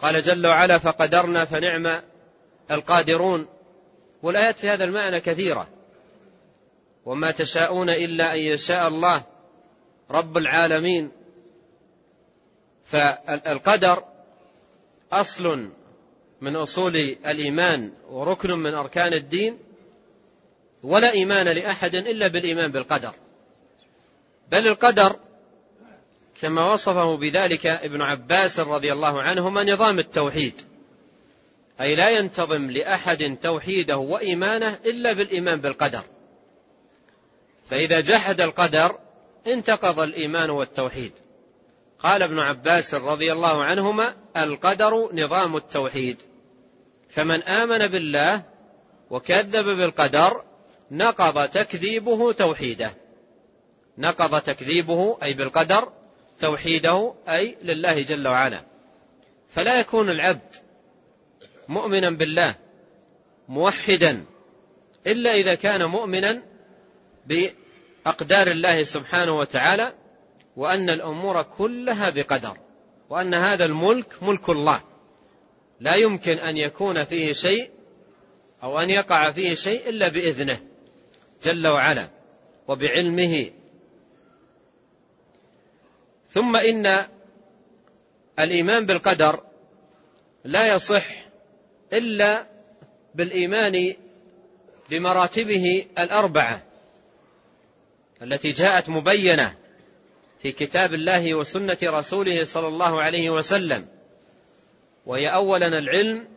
[0.00, 2.00] قال جل وعلا فقدرنا فنعم
[2.70, 3.46] القادرون.
[4.22, 5.68] والآيات في هذا المعنى كثيرة.
[7.04, 9.22] وما تشاءون إلا أن يشاء الله
[10.10, 11.10] رب العالمين.
[12.84, 14.04] فالقدر
[15.12, 15.68] أصل
[16.40, 19.58] من أصول الإيمان وركن من أركان الدين.
[20.82, 23.12] ولا إيمان لأحد إلا بالإيمان بالقدر.
[24.50, 25.16] بل القدر
[26.40, 30.54] كما وصفه بذلك ابن عباس رضي الله عنهما نظام التوحيد.
[31.80, 36.02] أي لا ينتظم لأحد توحيده وإيمانه إلا بالإيمان بالقدر.
[37.70, 38.98] فإذا جحد القدر
[39.46, 41.12] انتقض الإيمان والتوحيد.
[41.98, 46.22] قال ابن عباس رضي الله عنهما القدر نظام التوحيد.
[47.10, 48.42] فمن آمن بالله
[49.10, 50.44] وكذب بالقدر
[50.90, 52.94] نقض تكذيبه توحيده.
[53.98, 55.92] نقض تكذيبه أي بالقدر
[56.44, 58.60] توحيده أي لله جل وعلا.
[59.48, 60.54] فلا يكون العبد
[61.68, 62.54] مؤمنا بالله
[63.48, 64.24] موحدا
[65.06, 66.42] إلا إذا كان مؤمنا
[67.26, 69.92] بأقدار الله سبحانه وتعالى
[70.56, 72.56] وأن الأمور كلها بقدر
[73.10, 74.80] وأن هذا الملك ملك الله.
[75.80, 77.70] لا يمكن أن يكون فيه شيء
[78.62, 80.58] أو أن يقع فيه شيء إلا بإذنه
[81.44, 82.08] جل وعلا
[82.68, 83.50] وبعلمه
[86.28, 87.06] ثم إن
[88.38, 89.40] الإيمان بالقدر
[90.44, 91.04] لا يصح
[91.92, 92.46] إلا
[93.14, 93.94] بالإيمان
[94.90, 96.62] بمراتبه الأربعة
[98.22, 99.54] التي جاءت مبينة
[100.42, 103.86] في كتاب الله وسنة رسوله صلى الله عليه وسلم
[105.06, 106.28] وهي أولا العلم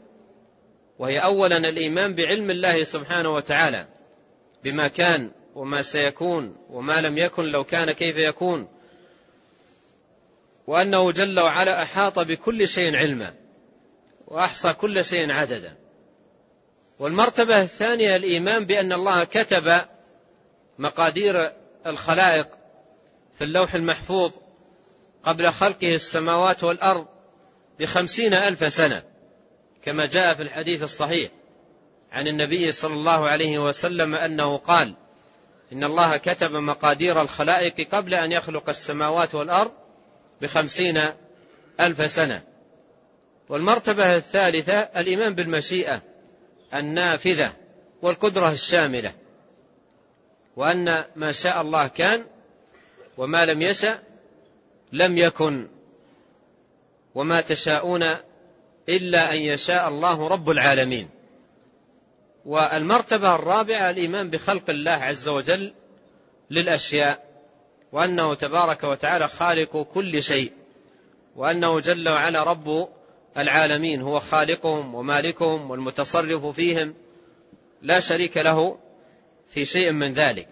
[0.99, 3.88] وهي أولا الإيمان بعلم الله سبحانه وتعالى
[4.63, 8.67] بما كان وما سيكون وما لم يكن لو كان كيف يكون.
[10.68, 13.34] وأنه جل وعلا أحاط بكل شيء علما
[14.28, 15.78] وأحصى كل شيء عددا.
[16.99, 19.82] والمرتبة الثانية الإيمان بأن الله كتب
[20.80, 21.51] مقادير
[21.86, 22.47] الخلائق
[23.38, 24.32] في اللوح المحفوظ
[25.24, 27.05] قبل خلقه السماوات والأرض
[27.80, 29.03] بخمسين ألف سنة
[29.84, 31.32] كما جاء في الحديث الصحيح
[32.11, 34.93] عن النبي صلى الله عليه وسلم أنه قال
[35.74, 39.72] إن الله كتب مقادير الخلائق قبل أن يخلق السماوات والأرض
[40.41, 41.01] بخمسين
[41.79, 42.41] ألف سنة.
[43.49, 46.01] والمرتبة الثالثة الإيمان بالمشيئة
[46.73, 47.53] النافذة
[48.01, 49.11] والقدرة الشاملة.
[50.55, 52.25] وأن ما شاء الله كان
[53.17, 53.99] وما لم يشأ
[54.91, 55.67] لم يكن.
[57.15, 58.03] وما تشاءون
[58.89, 61.09] إلا أن يشاء الله رب العالمين.
[62.45, 65.73] والمرتبة الرابعة الإيمان بخلق الله عز وجل
[66.51, 67.26] للأشياء.
[67.91, 70.51] وأنه تبارك وتعالى خالق كل شيء
[71.35, 72.89] وأنه جل وعلا رب
[73.38, 76.93] العالمين هو خالقهم ومالكهم والمتصرف فيهم
[77.81, 78.77] لا شريك له
[79.49, 80.47] في شيء من ذلك.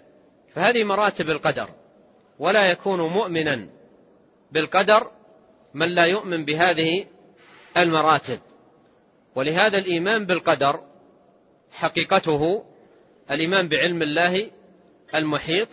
[0.56, 1.70] فهذه مراتب القدر
[2.40, 3.68] ولا يكون مؤمنا
[4.52, 5.12] بالقدر
[5.74, 7.06] من لا يؤمن بهذه
[7.78, 8.40] المراتب.
[9.36, 10.80] ولهذا الإيمان بالقدر
[11.72, 12.66] حقيقته
[13.32, 14.52] الإيمان بعلم الله
[15.16, 15.68] المحيط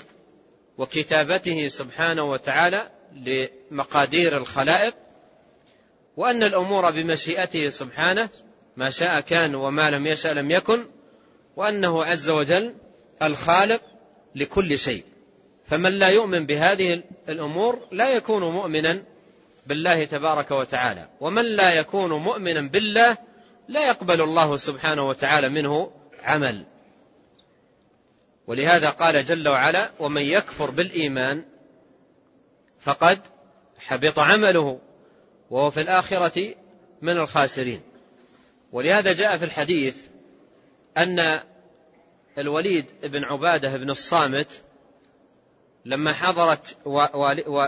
[0.78, 4.94] وكتابته سبحانه وتعالى لمقادير الخلائق
[6.16, 8.28] وأن الأمور بمشيئته سبحانه
[8.76, 10.86] ما شاء كان وما لم يشأ لم يكن
[11.56, 12.74] وأنه عز وجل
[13.22, 13.80] الخالق
[14.34, 15.04] لكل شيء.
[15.66, 19.02] فمن لا يؤمن بهذه الأمور لا يكون مؤمنا
[19.66, 21.08] بالله تبارك وتعالى.
[21.20, 23.16] ومن لا يكون مؤمنا بالله
[23.68, 25.90] لا يقبل الله سبحانه وتعالى منه
[26.22, 26.64] عمل.
[28.46, 31.44] ولهذا قال جل وعلا ومن يكفر بالإيمان
[32.80, 33.18] فقد
[33.78, 34.80] حبط عمله
[35.50, 36.54] وهو في الآخرة
[37.02, 37.80] من الخاسرين.
[38.72, 40.06] ولهذا جاء في الحديث
[40.96, 41.40] أن
[42.38, 44.62] الوليد بن عبادة بن الصامت
[45.84, 46.76] لما حضرت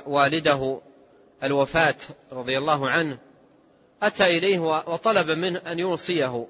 [0.07, 0.81] والده
[1.43, 1.95] الوفاة
[2.33, 3.19] رضي الله عنه
[4.03, 6.47] أتى إليه وطلب منه أن يوصيه.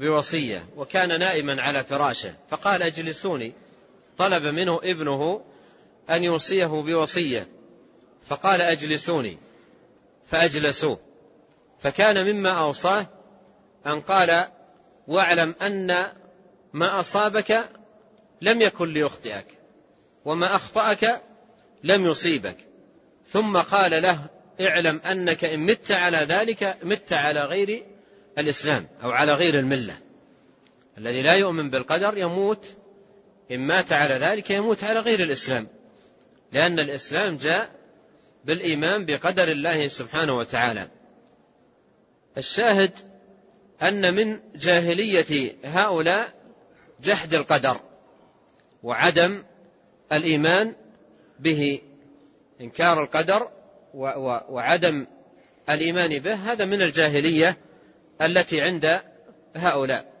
[0.00, 2.34] بوصية وكان نائما على فراشه.
[2.50, 3.52] فقال اجلسوني.
[4.18, 5.44] طلب منه ابنه
[6.10, 7.48] أن يوصيه بوصية.
[8.28, 9.38] فقال أجلسوني.
[10.30, 10.98] فأجلسوه.
[11.80, 13.06] فكان مما أوصاه
[13.86, 14.48] أن قال
[15.08, 16.06] واعلم أن
[16.72, 17.64] ما أصابك
[18.40, 19.46] لم يكن ليخطئك
[20.24, 21.22] وما أخطأك
[21.84, 22.56] لم يصيبك.
[23.26, 24.18] ثم قال له
[24.60, 27.89] اعلم أنك إن مت على ذلك مت على غير
[28.40, 29.98] الإسلام أو على غير الملة.
[30.98, 32.76] الذي لا يؤمن بالقدر يموت
[33.50, 35.66] إن مات على ذلك يموت على غير الإسلام.
[36.52, 37.70] لأن الإسلام جاء
[38.44, 40.88] بالإيمان بقدر الله سبحانه وتعالى.
[42.38, 42.92] الشاهد
[43.82, 46.32] أن من جاهلية هؤلاء
[47.00, 47.80] جحد القدر
[48.82, 49.44] وعدم
[50.12, 50.74] الإيمان
[51.40, 51.80] به.
[52.60, 53.48] إنكار القدر
[54.48, 55.06] وعدم
[55.70, 57.56] الإيمان به هذا من الجاهلية.
[58.22, 59.00] التي عند
[59.56, 60.12] هؤلاء.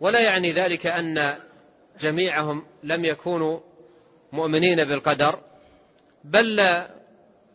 [0.00, 1.34] ولا يعني ذلك أن
[2.00, 3.60] جميعهم لم يكونوا
[4.32, 5.38] مؤمنين بالقدر
[6.24, 6.82] بل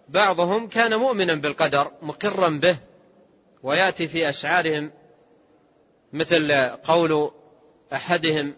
[0.09, 2.77] بعضهم كان مؤمنا بالقدر مقرا به
[3.63, 4.91] ويأتي في أشعارهم
[6.13, 7.31] مثل قول
[7.93, 8.55] أحدهم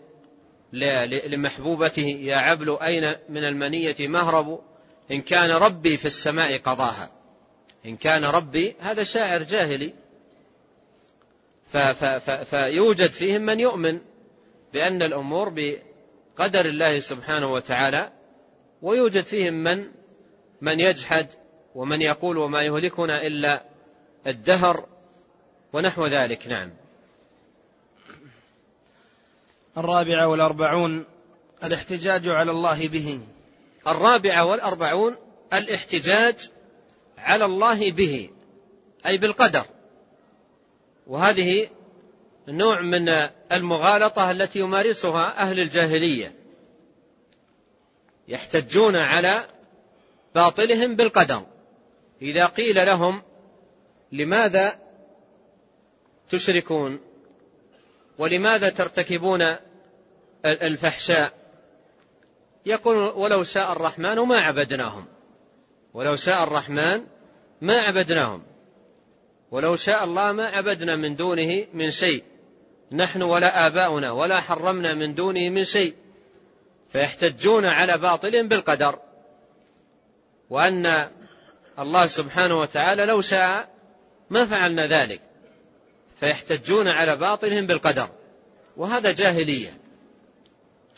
[1.27, 4.59] لمحبوبته يا عبل أين من المنية مهرب؟
[5.11, 7.09] إن كان ربي في السماء قضاها.
[7.85, 9.93] إن كان ربي هذا شاعر جاهلي
[12.45, 13.99] فيوجد فيهم من يؤمن
[14.73, 18.11] بأن الأمور بقدر الله سبحانه وتعالى
[18.81, 19.85] ويوجد فيهم من
[20.61, 21.27] من يجحد
[21.75, 23.63] ومن يقول وما يهلكنا إلا
[24.27, 24.85] الدهر
[25.73, 26.47] ونحو ذلك.
[26.47, 26.71] نعم.
[29.77, 31.05] الرابعة والأربعون
[31.63, 33.19] الاحتجاج على الله به.
[33.87, 35.15] الرابعة والأربعون
[35.53, 36.49] الاحتجاج
[37.17, 38.29] على الله به
[39.05, 39.65] أي بالقدر.
[41.07, 41.69] وهذه
[42.47, 43.09] نوع من
[43.51, 46.35] المغالطة التي يمارسها أهل الجاهلية.
[48.27, 49.45] يحتجون على
[50.35, 51.45] باطلهم بالقدر
[52.21, 53.21] إذا قيل لهم
[54.11, 54.79] لماذا
[56.29, 56.99] تشركون؟
[58.17, 59.55] ولماذا ترتكبون
[60.45, 61.33] الفحشاء؟
[62.65, 65.05] يقول ولو شاء الرحمن ما عبدناهم.
[65.93, 67.05] ولو شاء الرحمن
[67.61, 68.43] ما عبدناهم.
[69.51, 72.23] ولو شاء الله ما عبدنا من دونه من شيء.
[72.91, 75.95] نحن ولا آباؤنا ولا حرمنا من دونه من شيء.
[76.93, 78.99] فيحتجون على باطلهم بالقدر.
[80.49, 81.09] وأن
[81.79, 83.69] الله سبحانه وتعالى لو شاء
[84.29, 85.21] ما فعلنا ذلك.
[86.19, 88.09] فيحتجون على باطلهم بالقدر.
[88.77, 89.77] وهذا جاهلية.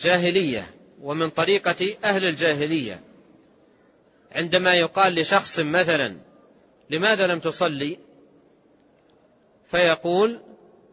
[0.01, 0.69] جاهلية.
[1.01, 2.99] ومن طريقة أهل الجاهلية.
[4.31, 6.17] عندما يقال لشخص مثلا
[6.89, 8.08] لماذا لم تصلي؟
[9.71, 10.41] فيقول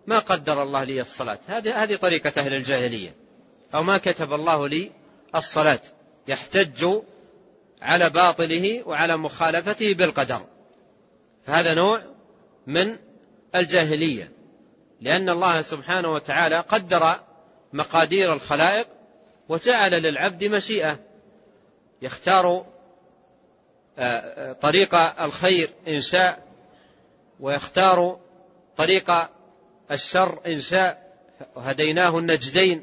[0.07, 1.39] ما قدر الله لي الصلاة.
[1.47, 3.15] هذه هذه طريقة أهل الجاهلية.
[3.75, 4.93] أو ما كتب الله لي
[5.35, 5.81] الصلاة.
[6.29, 6.87] يحتج
[7.83, 10.41] على باطله وعلى مخالفته بالقدر.
[11.47, 12.03] فهذا نوع
[12.67, 12.97] من
[13.55, 14.33] الجاهلية.
[15.01, 17.15] لأن الله سبحانه وتعالى قدر
[17.73, 18.89] مقادير الخلائق
[19.49, 20.99] وجعل للعبد مشيئة.
[22.03, 22.67] يختار
[23.99, 26.47] آه، آه، طريق الخير إن شاء
[27.41, 28.19] ويختار
[28.77, 29.13] طريق
[29.91, 31.07] الشر إن شاء
[31.57, 32.83] وهديناه النجدين.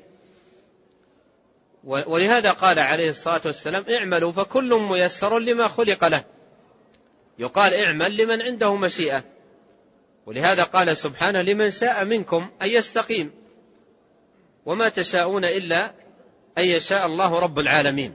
[1.83, 6.23] ولهذا قال عليه الصلاة والسلام اعملوا فكل ميسر لما خلق له.
[7.39, 9.23] يقال اعمل لمن عنده مشيئة.
[10.25, 13.31] ولهذا قال سبحانه لمن شاء منكم أن يستقيم.
[14.65, 15.93] وما تشاءون إلا
[16.57, 18.13] أن يشاء الله رب العالمين.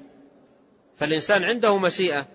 [0.99, 2.26] فالإنسان عنده مشيئة.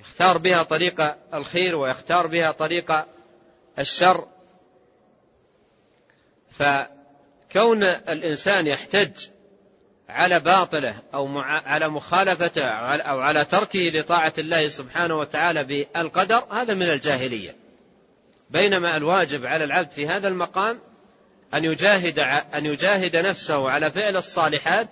[0.00, 2.92] يختار بها طريق الخير ويختار بها طريق
[3.78, 4.26] الشر.
[6.50, 9.10] فكون الإنسان يحتج
[10.08, 16.90] على باطله أو على مخالفته أو على تركه لطاعة الله سبحانه وتعالى بالقدر هذا من
[16.90, 17.56] الجاهلية.
[18.50, 20.78] بينما الواجب على العبد في هذا المقام
[21.54, 22.18] أن يجاهد
[22.54, 24.88] أن يجاهد نفسه على فعل الصالحات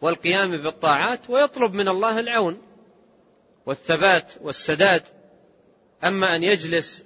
[0.00, 2.62] والقيام بالطاعات ويطلب من الله العون
[3.66, 5.02] والثبات والسداد.
[6.04, 7.04] أما أن يجلس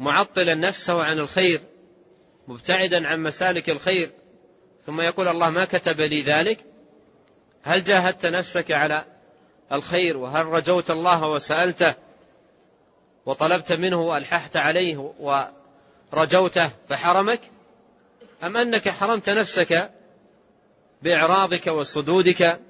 [0.00, 1.60] معطلا نفسه عن الخير
[2.48, 4.10] مبتعدا عن مسالك الخير.
[4.86, 6.64] ثم يقول الله ما كتب لي ذلك؟
[7.62, 9.04] هل جاهدت نفسك على
[9.72, 11.94] الخير وهل رجوت الله وسألته
[13.26, 15.12] وطلبت منه وألححت عليه
[16.12, 17.40] ورجوته فحرمك؟
[18.42, 19.90] أم أنك حرمت نفسك
[21.02, 22.60] بإعراضك وصدودك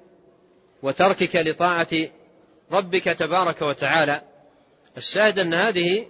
[0.82, 1.88] وتركك لطاعة
[2.72, 4.22] ربك تبارك وتعالى؟
[4.96, 6.06] الشاهد أن هذه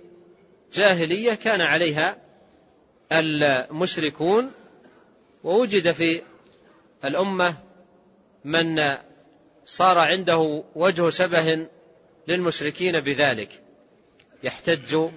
[0.73, 2.16] جاهلية كان عليها
[3.12, 4.53] المشركون
[5.45, 6.23] ووجد في
[7.05, 7.55] الأمة
[8.45, 8.97] من
[9.66, 11.66] صار عنده وجه شبه
[12.29, 13.62] للمشركين بذلك.
[14.43, 15.09] يحتج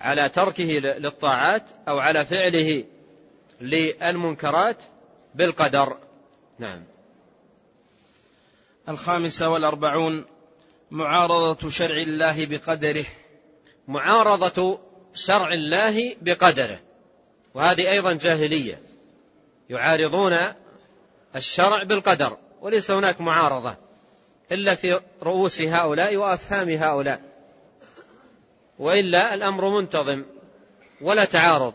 [0.00, 0.64] على تركه
[0.98, 2.84] للطاعات أو على فعله
[3.60, 4.76] للمنكرات
[5.34, 5.98] بالقدر.
[6.58, 6.84] نعم.
[8.88, 10.24] الخامسة والأربعون
[10.90, 13.04] معارضة شرع الله بقدره.
[13.88, 14.78] معارضة
[15.14, 16.78] شرع الله بقدره.
[17.54, 18.80] وهذه أيضا جاهلية.
[19.70, 20.36] يعارضون
[21.36, 23.76] الشرع بالقدر وليس هناك معارضة
[24.52, 27.20] إلا في رؤوس هؤلاء وأفهام هؤلاء.
[28.78, 30.24] وإلا الأمر منتظم
[31.00, 31.74] ولا تعارض.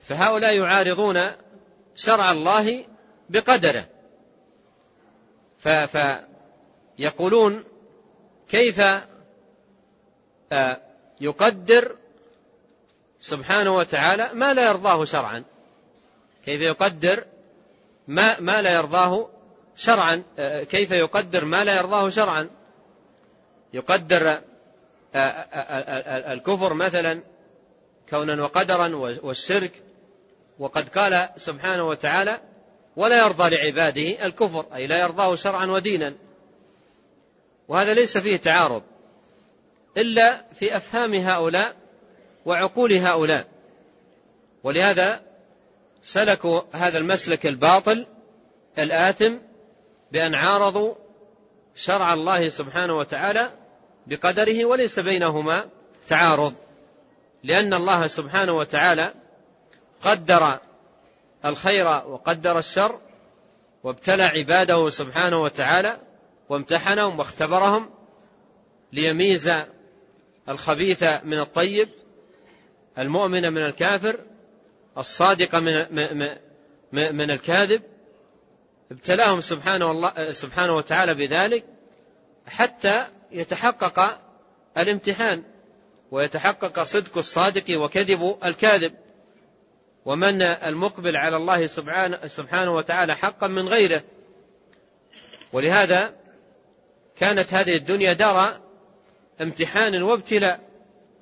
[0.00, 1.30] فهؤلاء يعارضون
[1.96, 2.84] شرع الله
[3.30, 3.88] بقدره.
[6.98, 7.64] فيقولون
[8.48, 8.80] كيف
[10.52, 10.80] آه،
[11.22, 11.96] يقدر
[13.20, 15.44] سبحانه وتعالى ما لا يرضاه شرعا.
[16.44, 17.24] كيف يقدر
[18.08, 19.28] ما ما لا يرضاه
[19.76, 22.50] شرعا؟ آه، كيف يقدر ما لا يرضاه شرعا؟
[23.72, 24.40] يقدر
[25.14, 27.20] آه، الكفر مثلا
[28.10, 29.72] كونا وقدرا والشرك.
[30.58, 32.40] وقد قال سبحانه وتعالى
[32.96, 36.14] ولا يرضى لعباده الكفر أي لا يرضاه شرعا ودينا.
[37.68, 38.82] وهذا ليس فيه تعارض.
[39.96, 41.76] إلا في أفهام هؤلاء
[42.44, 43.46] وعقول هؤلاء.
[44.62, 45.20] ولهذا
[46.02, 48.06] سلكوا هذا المسلك الباطل
[48.78, 49.34] الآثم
[50.12, 50.94] بأن عارضوا
[51.74, 53.50] شرع الله سبحانه وتعالى
[54.06, 55.64] بقدره وليس بينهما
[56.08, 56.54] تعارض.
[57.44, 59.14] لأن الله سبحانه وتعالى
[60.02, 60.58] قدر
[61.44, 63.00] الخير وقدر الشر
[63.84, 65.96] وابتلى عباده سبحانه وتعالى
[66.48, 67.90] وامتحنهم واختبرهم
[68.92, 69.50] ليميز
[70.48, 71.88] الخبيث من الطيب
[72.98, 74.18] المؤمن من الكافر
[74.98, 76.36] الصادق من
[76.92, 77.82] من الكاذب
[78.90, 81.64] ابتلاهم سبحانه الله سبحانه وتعالى بذلك
[82.46, 84.20] حتى يتحقق
[84.78, 85.42] الامتحان
[86.10, 88.94] ويتحقق صدق الصادق وكذب الكاذب.
[90.04, 94.04] ومن المقبل على الله سبحانه, سبحانه وتعالى حقا من غيره.
[95.52, 96.14] ولهذا
[97.16, 98.60] كانت هذه الدنيا دار
[99.42, 100.60] امتحان وابتلاء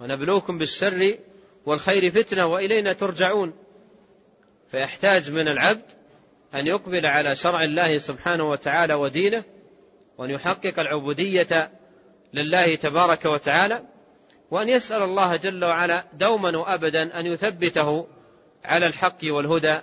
[0.00, 1.18] ونبلوكم بالشر
[1.66, 3.54] والخير فتنة وإلينا ترجعون.
[4.70, 5.84] فيحتاج من العبد
[6.54, 9.44] أن يقبل على شرع الله سبحانه وتعالى ودينه
[10.18, 11.70] وأن يحقق العبودية
[12.34, 13.82] لله تبارك وتعالى
[14.50, 18.06] وأن يسأل الله جل وعلا دوما وأبدا أن يثبته
[18.64, 19.76] على الحق والهدى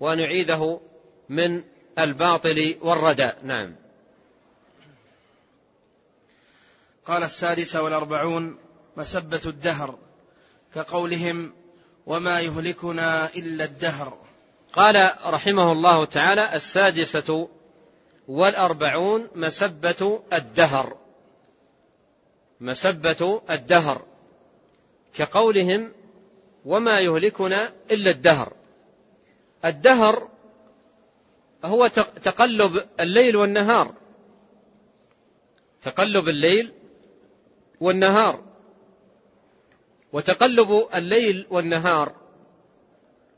[0.00, 0.80] وأن يعيذه
[1.28, 1.62] من
[1.98, 3.76] الباطل والردى نعم.
[7.06, 8.58] قال السادسة والأربعون
[8.96, 9.98] مسبة الدهر
[10.74, 11.52] كقولهم
[12.06, 14.18] وما يهلكنا إلا الدهر.
[14.72, 17.48] قال رحمه الله تعالى السادسة
[18.28, 20.96] والأربعون مسبة الدهر.
[22.60, 24.04] مسبة الدهر
[25.14, 25.92] كقولهم
[26.64, 28.52] وما يهلكنا إلا الدهر.
[29.64, 30.28] الدهر
[31.64, 31.86] هو
[32.22, 33.94] تقلب الليل والنهار.
[35.82, 36.72] تقلب الليل
[37.80, 38.44] والنهار
[40.12, 42.12] وتقلب الليل والنهار.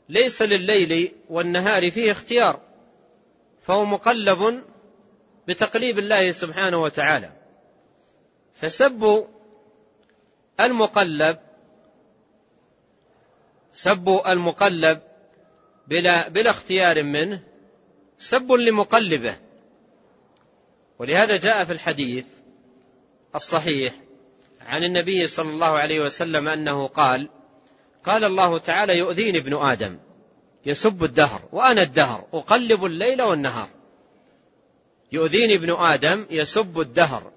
[0.09, 2.61] ليس لليل والنهار فيه اختيار
[3.61, 4.63] فهو مقلب
[5.47, 7.31] بتقليب الله سبحانه وتعالى.
[8.53, 9.27] فسب
[10.59, 11.39] المقلب
[13.73, 15.01] سب المقلب
[15.87, 17.43] بلا بلا اختيار منه
[18.19, 19.35] سب لمقلبه.
[20.99, 22.25] ولهذا جاء في الحديث
[23.35, 24.02] الصحيح
[24.65, 27.29] عن النبي صلى الله عليه وسلم أنه قال
[28.05, 29.97] قال الله تعالى يؤذيني ابن آدم
[30.65, 33.69] يسب الدهر وأنا الدهر أقلب الليل والنهار.
[35.11, 37.31] يؤذيني ابن آدم يسب الدهر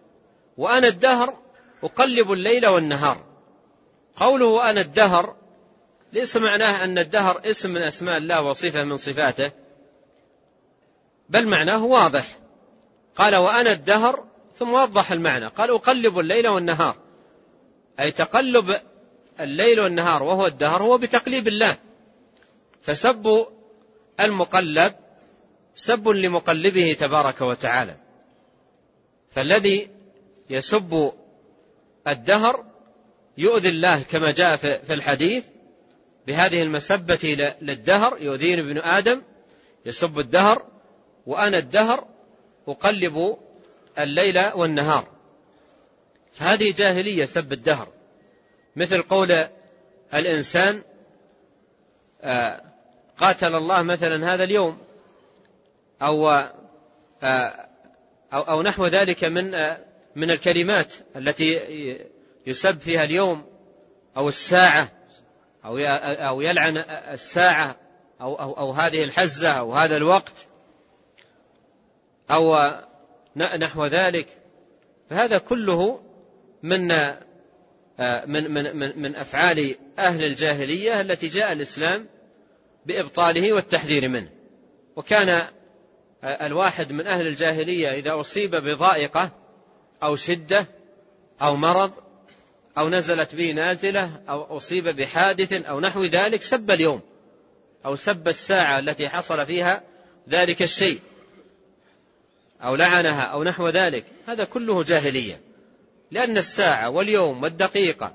[0.57, 1.39] وأنا الدهر
[1.83, 3.25] أقلب الليل والنهار.
[4.17, 5.37] قوله أنا الدهر
[6.13, 9.53] ليس معناه أن الدهر اسم من أسماء الله وصفة من صفاته
[11.29, 12.39] بل معناه واضح.
[13.17, 14.25] قال وأنا الدهر
[14.55, 15.47] ثم وضح المعنى.
[15.47, 17.06] قال أقلب الليل والنهار.
[18.01, 18.81] أي تقلب
[19.41, 21.77] الليل والنهار وهو الدهر هو بتقليب الله.
[22.83, 23.47] فسب
[24.21, 24.93] المقلب
[25.75, 27.97] سب لمقلبه تبارك وتعالى.
[29.31, 29.89] فالذي
[30.51, 31.13] يسب
[32.09, 32.65] الدهر
[33.39, 35.45] يؤذي الله كما جاء في الحديث
[36.27, 38.19] بهذه المسبة للدهر.
[38.21, 39.23] يؤذيني ابن آدم
[39.87, 40.67] يسب الدهر
[41.27, 42.07] وأنا الدهر
[42.69, 43.37] أقلب
[43.99, 45.16] الليل والنهار.
[46.37, 47.89] فهذه جاهلية سب الدهر.
[48.77, 49.45] مثل قول
[50.15, 50.83] الإنسان
[52.23, 52.61] آه،
[53.19, 54.79] قاتل الله مثلا هذا اليوم
[56.03, 56.31] أو
[57.23, 57.69] آه،
[58.33, 59.79] أو أو نحو ذلك من آه،
[60.17, 61.61] من الكلمات التي
[62.47, 63.47] يسب فيها اليوم
[64.17, 64.89] أو الساعة
[65.65, 66.77] أو أو يلعن
[67.13, 67.77] الساعة
[68.21, 70.47] أو أو أو هذه الحزة أو هذا الوقت
[72.31, 72.71] أو
[73.37, 74.29] نحو ذلك.
[75.11, 76.06] فهذا كله
[76.63, 76.91] من
[78.01, 82.07] آه، من من من من أفعال أهل الجاهلية التي جاء الإسلام
[82.87, 84.29] بإبطاله والتحذير منه.
[84.97, 85.29] وكان
[86.25, 89.31] آه، الواحد من أهل الجاهلية إذا أصيب بضائقة
[90.03, 90.67] أو شدة
[91.43, 91.93] أو مرض
[92.79, 97.01] أو نزلت به نازلة أو أصيب بحادث أو نحو ذلك سب اليوم
[97.85, 99.83] أو سب الساعة التي حصل فيها
[100.29, 101.01] ذلك الشيء
[102.63, 104.05] أو لعنها أو نحو ذلك.
[104.27, 105.46] هذا كله جاهلية.
[106.11, 108.13] لأن الساعة واليوم والدقيقة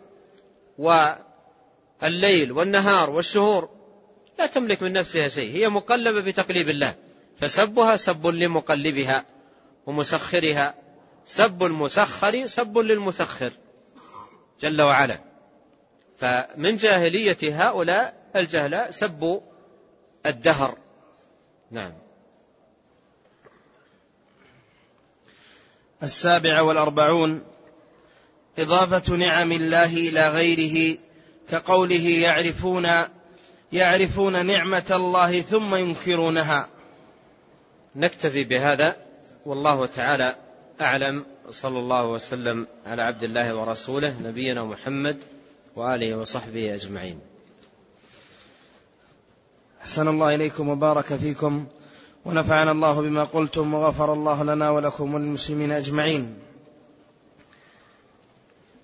[0.78, 3.70] والليل والنهار والشهور
[4.40, 6.96] لا تملك من نفسها شيء هي مقلبة بتقليب الله.
[7.38, 9.26] فسبها سب لمقلبها
[9.86, 10.76] ومسخرها.
[11.26, 13.54] سب المسخر سب للمسخر
[14.62, 15.20] جل وعلا.
[16.20, 19.40] فمن جاهلية هؤلاء الجهلاء سبوا
[20.26, 20.78] الدهر.
[21.72, 21.94] نعم.
[26.04, 27.51] السابع والأربعون
[28.60, 30.98] إضافة نعم الله إلى غيره
[31.50, 32.88] كقوله يعرفون
[33.74, 36.70] يعرفون نعمة الله ثم ينكرونها.
[37.96, 38.96] نكتفي بهذا.
[39.46, 40.36] والله تعالى
[40.82, 41.26] أعلم.
[41.50, 45.18] صلى الله وسلم على عبد الله ورسوله نبينا محمد
[45.76, 47.20] وآله وصحبه أجمعين.
[49.82, 51.66] أحسن الله إليكم وبارك فيكم
[52.26, 56.51] ونفعنا الله بما قلتم وغفر الله لنا ولكم وللمسلمين أجمعين.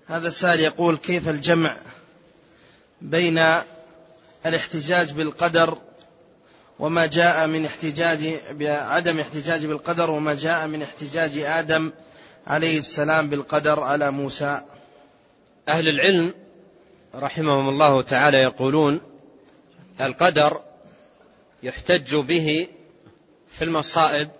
[0.08, 1.76] هذا السائل يقول كيف الجمع
[3.00, 3.38] بين
[4.46, 5.78] الاحتجاج بالقدر
[6.78, 11.92] وما جاء من احتجاج بعدم احتجاج بالقدر وما جاء من احتجاج آدم
[12.46, 14.62] عليه السلام بالقدر على موسى؟
[15.68, 16.34] أهل العلم
[17.14, 19.00] رحمهم الله تعالى يقولون
[20.00, 20.60] القدر
[21.62, 22.68] يحتج به
[23.50, 24.30] في المصائب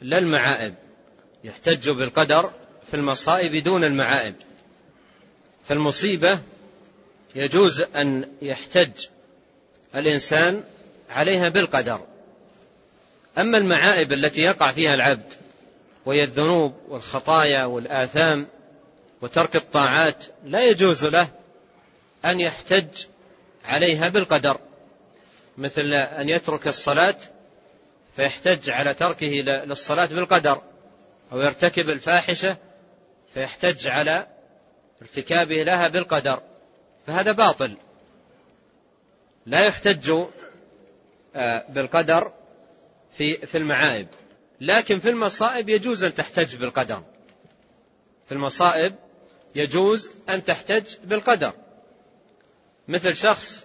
[0.00, 0.74] لا المعائب
[1.44, 2.50] يحتج بالقدر
[2.90, 4.34] في المصائب دون المعائب.
[5.68, 6.38] فالمصيبة
[7.34, 8.90] يجوز أن يحتج
[9.94, 10.64] الإنسان
[11.10, 12.00] عليها بالقدر.
[13.38, 15.32] أما المعائب التي يقع فيها العبد
[16.06, 18.46] وهي الذنوب والخطايا والآثام
[19.22, 21.28] وترك الطاعات لا يجوز له
[22.24, 22.88] أن يحتج
[23.64, 24.58] عليها بالقدر.
[25.58, 27.16] مثل أن يترك الصلاة
[28.16, 30.62] فيحتج على تركه للصلاة بالقدر
[31.32, 32.56] أو يرتكب الفاحشة
[33.34, 34.26] فيحتج على
[35.02, 36.42] ارتكابه لها بالقدر
[37.06, 37.76] فهذا باطل.
[39.46, 40.10] لا يحتج
[41.36, 42.32] آه، بالقدر
[43.18, 44.08] في في المعائب
[44.60, 47.02] لكن في المصائب يجوز أن تحتج بالقدر.
[48.26, 48.94] في المصائب
[49.54, 51.52] يجوز أن تحتج بالقدر.
[52.88, 53.64] مثل شخص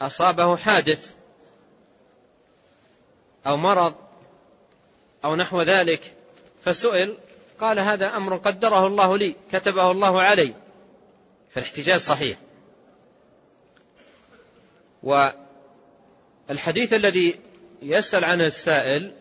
[0.00, 1.14] أصابه حادث
[3.46, 3.94] أو مرض
[5.24, 6.14] أو نحو ذلك
[6.62, 7.16] فسئل
[7.60, 10.54] قال هذا أمر قدره الله لي كتبه الله علي.
[11.54, 12.38] فالاحتجاج صحيح.
[16.48, 17.40] والحديث الذي
[17.82, 19.12] يسأل عنه السائل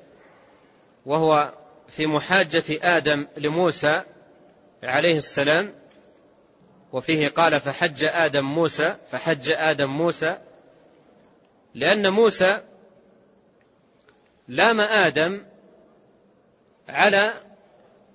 [1.06, 1.54] وهو
[1.88, 4.04] في محاجة آدم لموسى
[4.84, 5.76] عليه السلام
[6.94, 10.38] وفيه قال فحج آدم موسى فحج آدم موسى
[11.76, 12.62] لأن موسى
[14.48, 15.46] لام آدم
[16.90, 17.34] على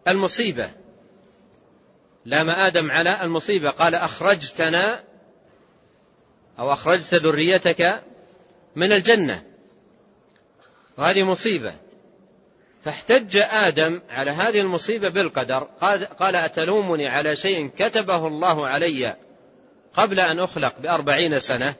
[0.09, 0.70] المصيبة.
[2.24, 3.70] لام آدم على المصيبة.
[3.70, 5.00] قال أخرجتنا
[6.59, 8.02] أو أخرجت ذريتك
[8.76, 9.42] من الجنة.
[10.98, 11.74] وهذه مصيبة.
[12.84, 15.62] فاحتج آدم على هذه المصيبة بالقدر.
[16.18, 19.16] قال أتلومني على شيء كتبه الله علي
[19.94, 21.74] قبل أن أخلق بأربعين سنة؟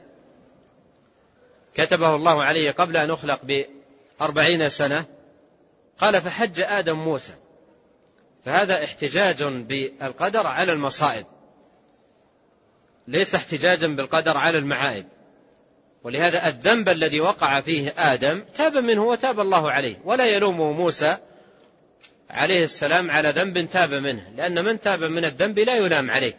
[1.73, 5.05] كتبه الله علي قبل أن أخلق بأربعين سنة؟
[5.99, 7.33] قال فحج آدم موسى.
[8.45, 11.25] فهذا احتجاج بالقدر على المصائب.
[13.07, 15.05] ليس احتجاجا بالقدر على المعائب
[16.03, 19.97] ولهذا الذنب الذي وقع فيه آدم تاب منه وتاب الله عليه.
[20.05, 21.17] ولا يلومه موسى
[22.29, 26.33] عليه السلام على ذنب تاب منه لأن من تاب من الذنب لا يلام عليه.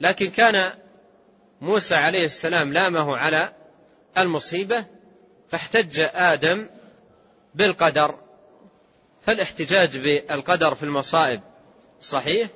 [0.00, 0.72] لكن كان
[1.60, 3.52] موسى عليه السلام لامه على
[4.18, 4.84] المصيبة
[5.48, 6.66] فاحتج آدم
[7.54, 8.14] بالقدر
[9.26, 11.40] فالاحتجاج بالقدر في المصائب
[12.02, 12.48] صحيح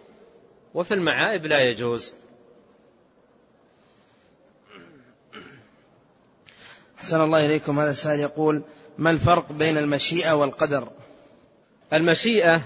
[0.75, 2.15] وفي المعائب لا يجوز.
[6.99, 7.79] أحسن الله إليكم.
[7.79, 8.63] هذا السائل يقول
[8.99, 10.89] ما الفرق بين المشيئة والقدر؟
[11.93, 12.61] المشيئة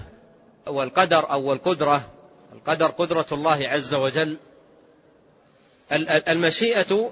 [0.67, 2.11] والقدر أو القدرة
[2.53, 4.37] القدر قدرة الله عز وجل.
[6.27, 7.11] المشيئة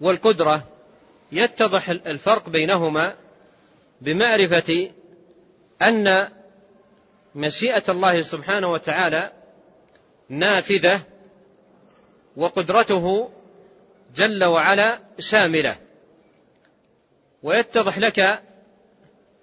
[0.00, 0.68] والقدرة
[1.32, 3.14] يتضح الفرق بينهما
[4.00, 4.90] بمعرفة
[5.82, 6.28] أن
[7.34, 9.32] مشيئة الله سبحانه وتعالى
[10.28, 11.00] نافذة
[12.36, 13.30] وقدرته
[14.14, 15.76] جل وعلا شاملة.
[17.42, 18.42] ويتضح لك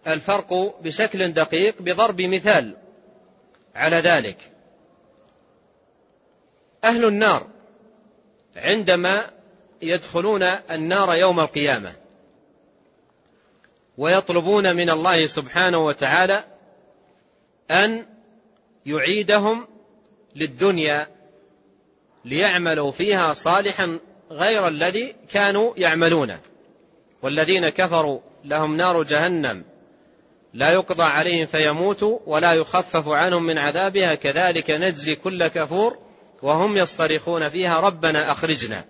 [0.07, 2.77] الفرق بشكل دقيق بضرب مثال
[3.75, 4.37] على ذلك.
[6.83, 7.47] أهل النار
[8.55, 9.25] عندما
[9.81, 12.02] يدخلون النار يوم القيامة
[13.97, 16.43] ويطلبون من الله سبحانه وتعالى
[17.71, 18.05] أن
[18.85, 19.67] يعيدهم
[20.35, 21.07] للدنيا
[22.25, 23.99] ليعملوا فيها صالحا
[24.31, 26.39] غير الذي كانوا يعملونه
[27.21, 29.63] والذين كفروا لهم نار جهنم.
[30.53, 34.15] لا يقضى عليهم فيموتوا ولا يخفف عنهم من عذابها.
[34.15, 35.97] كذلك نجزي كل كفور
[36.41, 37.79] وهم يصطرخون فيها.
[37.79, 38.85] ربنا أخرجنا.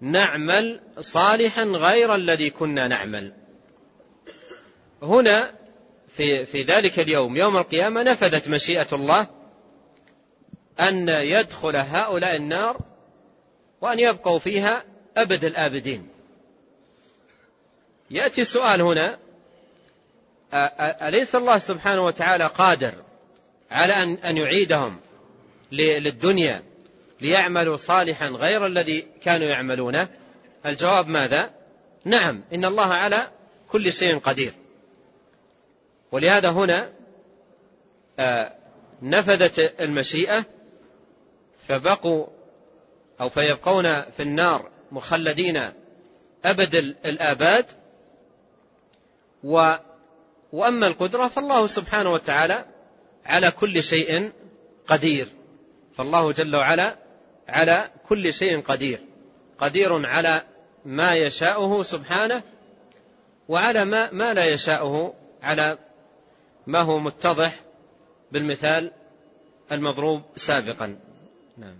[0.00, 3.32] نعمل صالحا غير الذي كنا نعمل.
[5.04, 5.50] هنا
[6.16, 9.26] في, في ذلك اليوم يوم القيامة نفذت مشيئة الله
[10.80, 12.80] أن يدخل هؤلاء النار
[13.80, 14.84] وأن يبقوا فيها
[15.16, 16.08] أبد الآبدين.
[18.10, 19.18] يأتي السؤال هنا
[21.08, 22.94] أليس الله سبحانه وتعالى قادر
[23.70, 25.00] على أن أن يعيدهم
[25.72, 26.62] للدنيا
[27.20, 30.08] ليعملوا صالحا غير الذي كانوا يعملونه؟
[30.66, 31.50] الجواب ماذا؟
[32.04, 33.30] نعم إن الله على
[33.68, 34.54] كل شيء قدير.
[36.14, 36.92] ولهذا هنا
[39.02, 40.44] نفذت المشيئة
[41.68, 42.26] فبقوا
[43.20, 45.62] أو فيبقون في النار مخلدين
[46.44, 47.66] أبد الآباد.
[49.44, 49.74] و
[50.52, 52.64] وأما القدرة فالله سبحانه وتعالى
[53.24, 54.32] على كل شيء
[54.86, 55.28] قدير.
[55.96, 56.96] فالله جل وعلا
[57.48, 59.00] على كل شيء قدير.
[59.58, 60.42] قدير على
[60.84, 62.42] ما يشاءه سبحانه
[63.48, 65.78] وعلى ما, ما لا يشاءه على
[66.66, 67.60] ما هو متضح
[68.32, 68.90] بالمثال
[69.72, 70.96] المضروب سابقا.
[71.58, 71.76] نعم.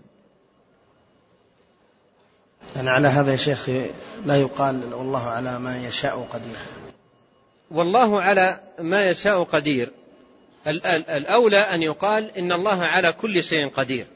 [2.75, 3.69] يعني على هذا يا شيخ
[4.25, 6.55] لا يقال والله على ما يشاء قدير.
[7.71, 9.91] والله على ما يشاء قدير.
[10.67, 14.07] الأولى أن يقال إن الله على كل شيء قدير.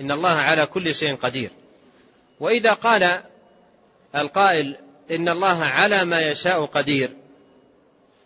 [0.00, 1.50] إن الله على كل شيء قدير.
[2.40, 3.22] وإذا قال
[4.14, 4.76] القائل
[5.10, 7.16] إن الله على ما يشاء قدير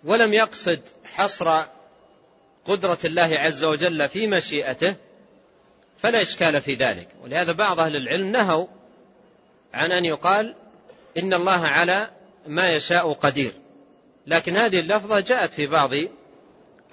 [0.05, 1.65] ولم يقصد حصر
[2.65, 4.97] قدرة الله عز وجل في مشيئته
[5.99, 7.09] فلا إشكال في ذلك.
[7.23, 8.67] ولهذا بعض أهل العلم نهوا
[9.75, 10.55] عن أن يقال
[11.19, 12.11] إن الله على
[12.47, 13.53] ما يشاء قدير.
[14.27, 15.91] لكن هذه اللفظة جاءت في بعض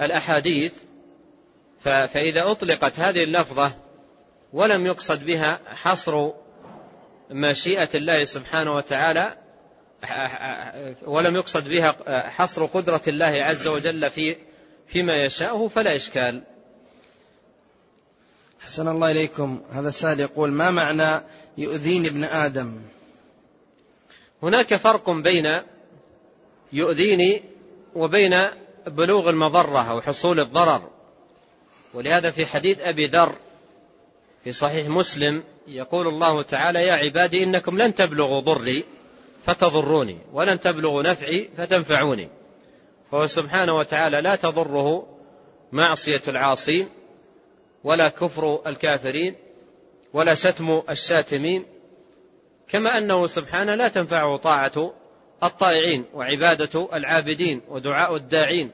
[0.02, 0.74] الأحاديث
[1.84, 3.72] فإذا أطلقت هذه اللفظة
[4.54, 6.32] ولم يقصد بها حصر
[7.30, 9.38] مشيئة الله سبحانه وتعالى
[11.06, 11.96] ولم يقصد بها
[12.30, 14.36] حصر قدرة الله عز وجل في
[14.92, 16.44] فيما يشاءه فلا إشكال.
[18.60, 19.62] حسن الله إليكم.
[19.72, 21.24] هذا السائل يقول ما معنى
[21.58, 22.82] يؤذيني ابن آدم؟
[24.44, 25.62] هناك فرق بين
[26.74, 27.44] يؤذيني
[27.96, 28.48] وبين
[28.88, 30.90] بلوغ المضرة أو حصول الضرر.
[31.94, 33.36] ولهذا في حديث أبي ذر
[34.44, 38.86] في صحيح مسلم يقول الله تعالى يا عبادي إنكم لن تبلغوا ضري
[39.46, 42.41] فتضروني ولن تبلغوا نفعي فتنفعوني.
[43.12, 45.08] فهو سبحانه وتعالى لا تضره
[45.72, 46.90] معصية العاصين
[47.84, 49.36] ولا كفر الكافرين
[50.14, 51.66] ولا شتم الشاتمين
[52.70, 54.94] كما أنه سبحانه لا تنفعه طاعة
[55.44, 58.72] الطائعين وعبادة العابدين ودعاء الداعين.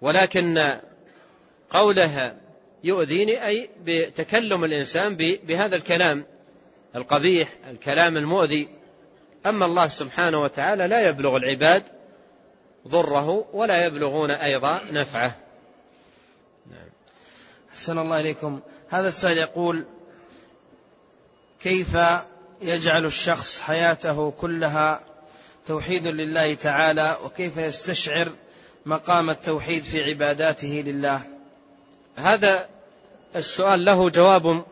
[0.00, 0.78] ولكن
[1.70, 2.36] قوله
[2.84, 6.24] يؤذيني أي بتكلم الإنسان بهذا الكلام
[6.96, 8.68] القبيح الكلام المؤذي.
[9.46, 11.82] أما الله سبحانه وتعالى لا يبلغ العباد
[12.88, 15.36] ضره ولا يبلغون أيضا نفعه.
[16.70, 16.88] نعم.
[17.72, 18.60] أحسن الله إليكم.
[18.88, 19.84] هذا السائل يقول
[21.60, 21.88] كيف
[22.62, 25.00] يجعل الشخص حياته كلها
[25.66, 28.32] توحيد لله تعالى وكيف يستشعر
[28.86, 31.20] مقام التوحيد في عباداته لله؟
[32.16, 32.68] هذا
[33.36, 34.64] السؤال له جواب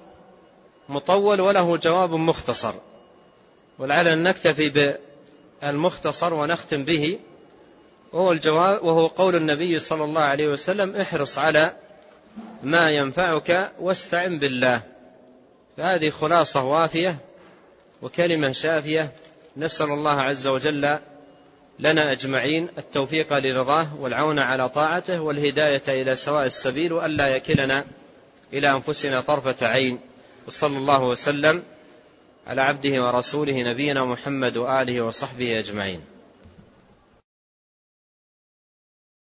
[0.89, 2.75] مطول وله جواب مختصر.
[3.79, 4.99] ولعل نكتفي
[5.62, 7.19] بالمختصر ونختم به.
[8.12, 11.72] وهو الجواب وهو قول النبي صلى الله عليه وسلم احرص على
[12.62, 14.82] ما ينفعك واستعن بالله.
[15.76, 17.16] فهذه خلاصة وافية
[18.02, 19.12] وكلمة شافية.
[19.57, 20.98] نسأل الله عز وجل
[21.78, 27.84] لنا أجمعين التوفيق لرضاه والعون على طاعته والهداية إلى سواء السبيل وألا يكلنا
[28.52, 29.98] إلى أنفسنا طرفة عين.
[30.46, 31.62] وصلى الله وسلم
[32.46, 36.16] على عبده ورسوله نبينا محمد وآله وصحبه أجمعين.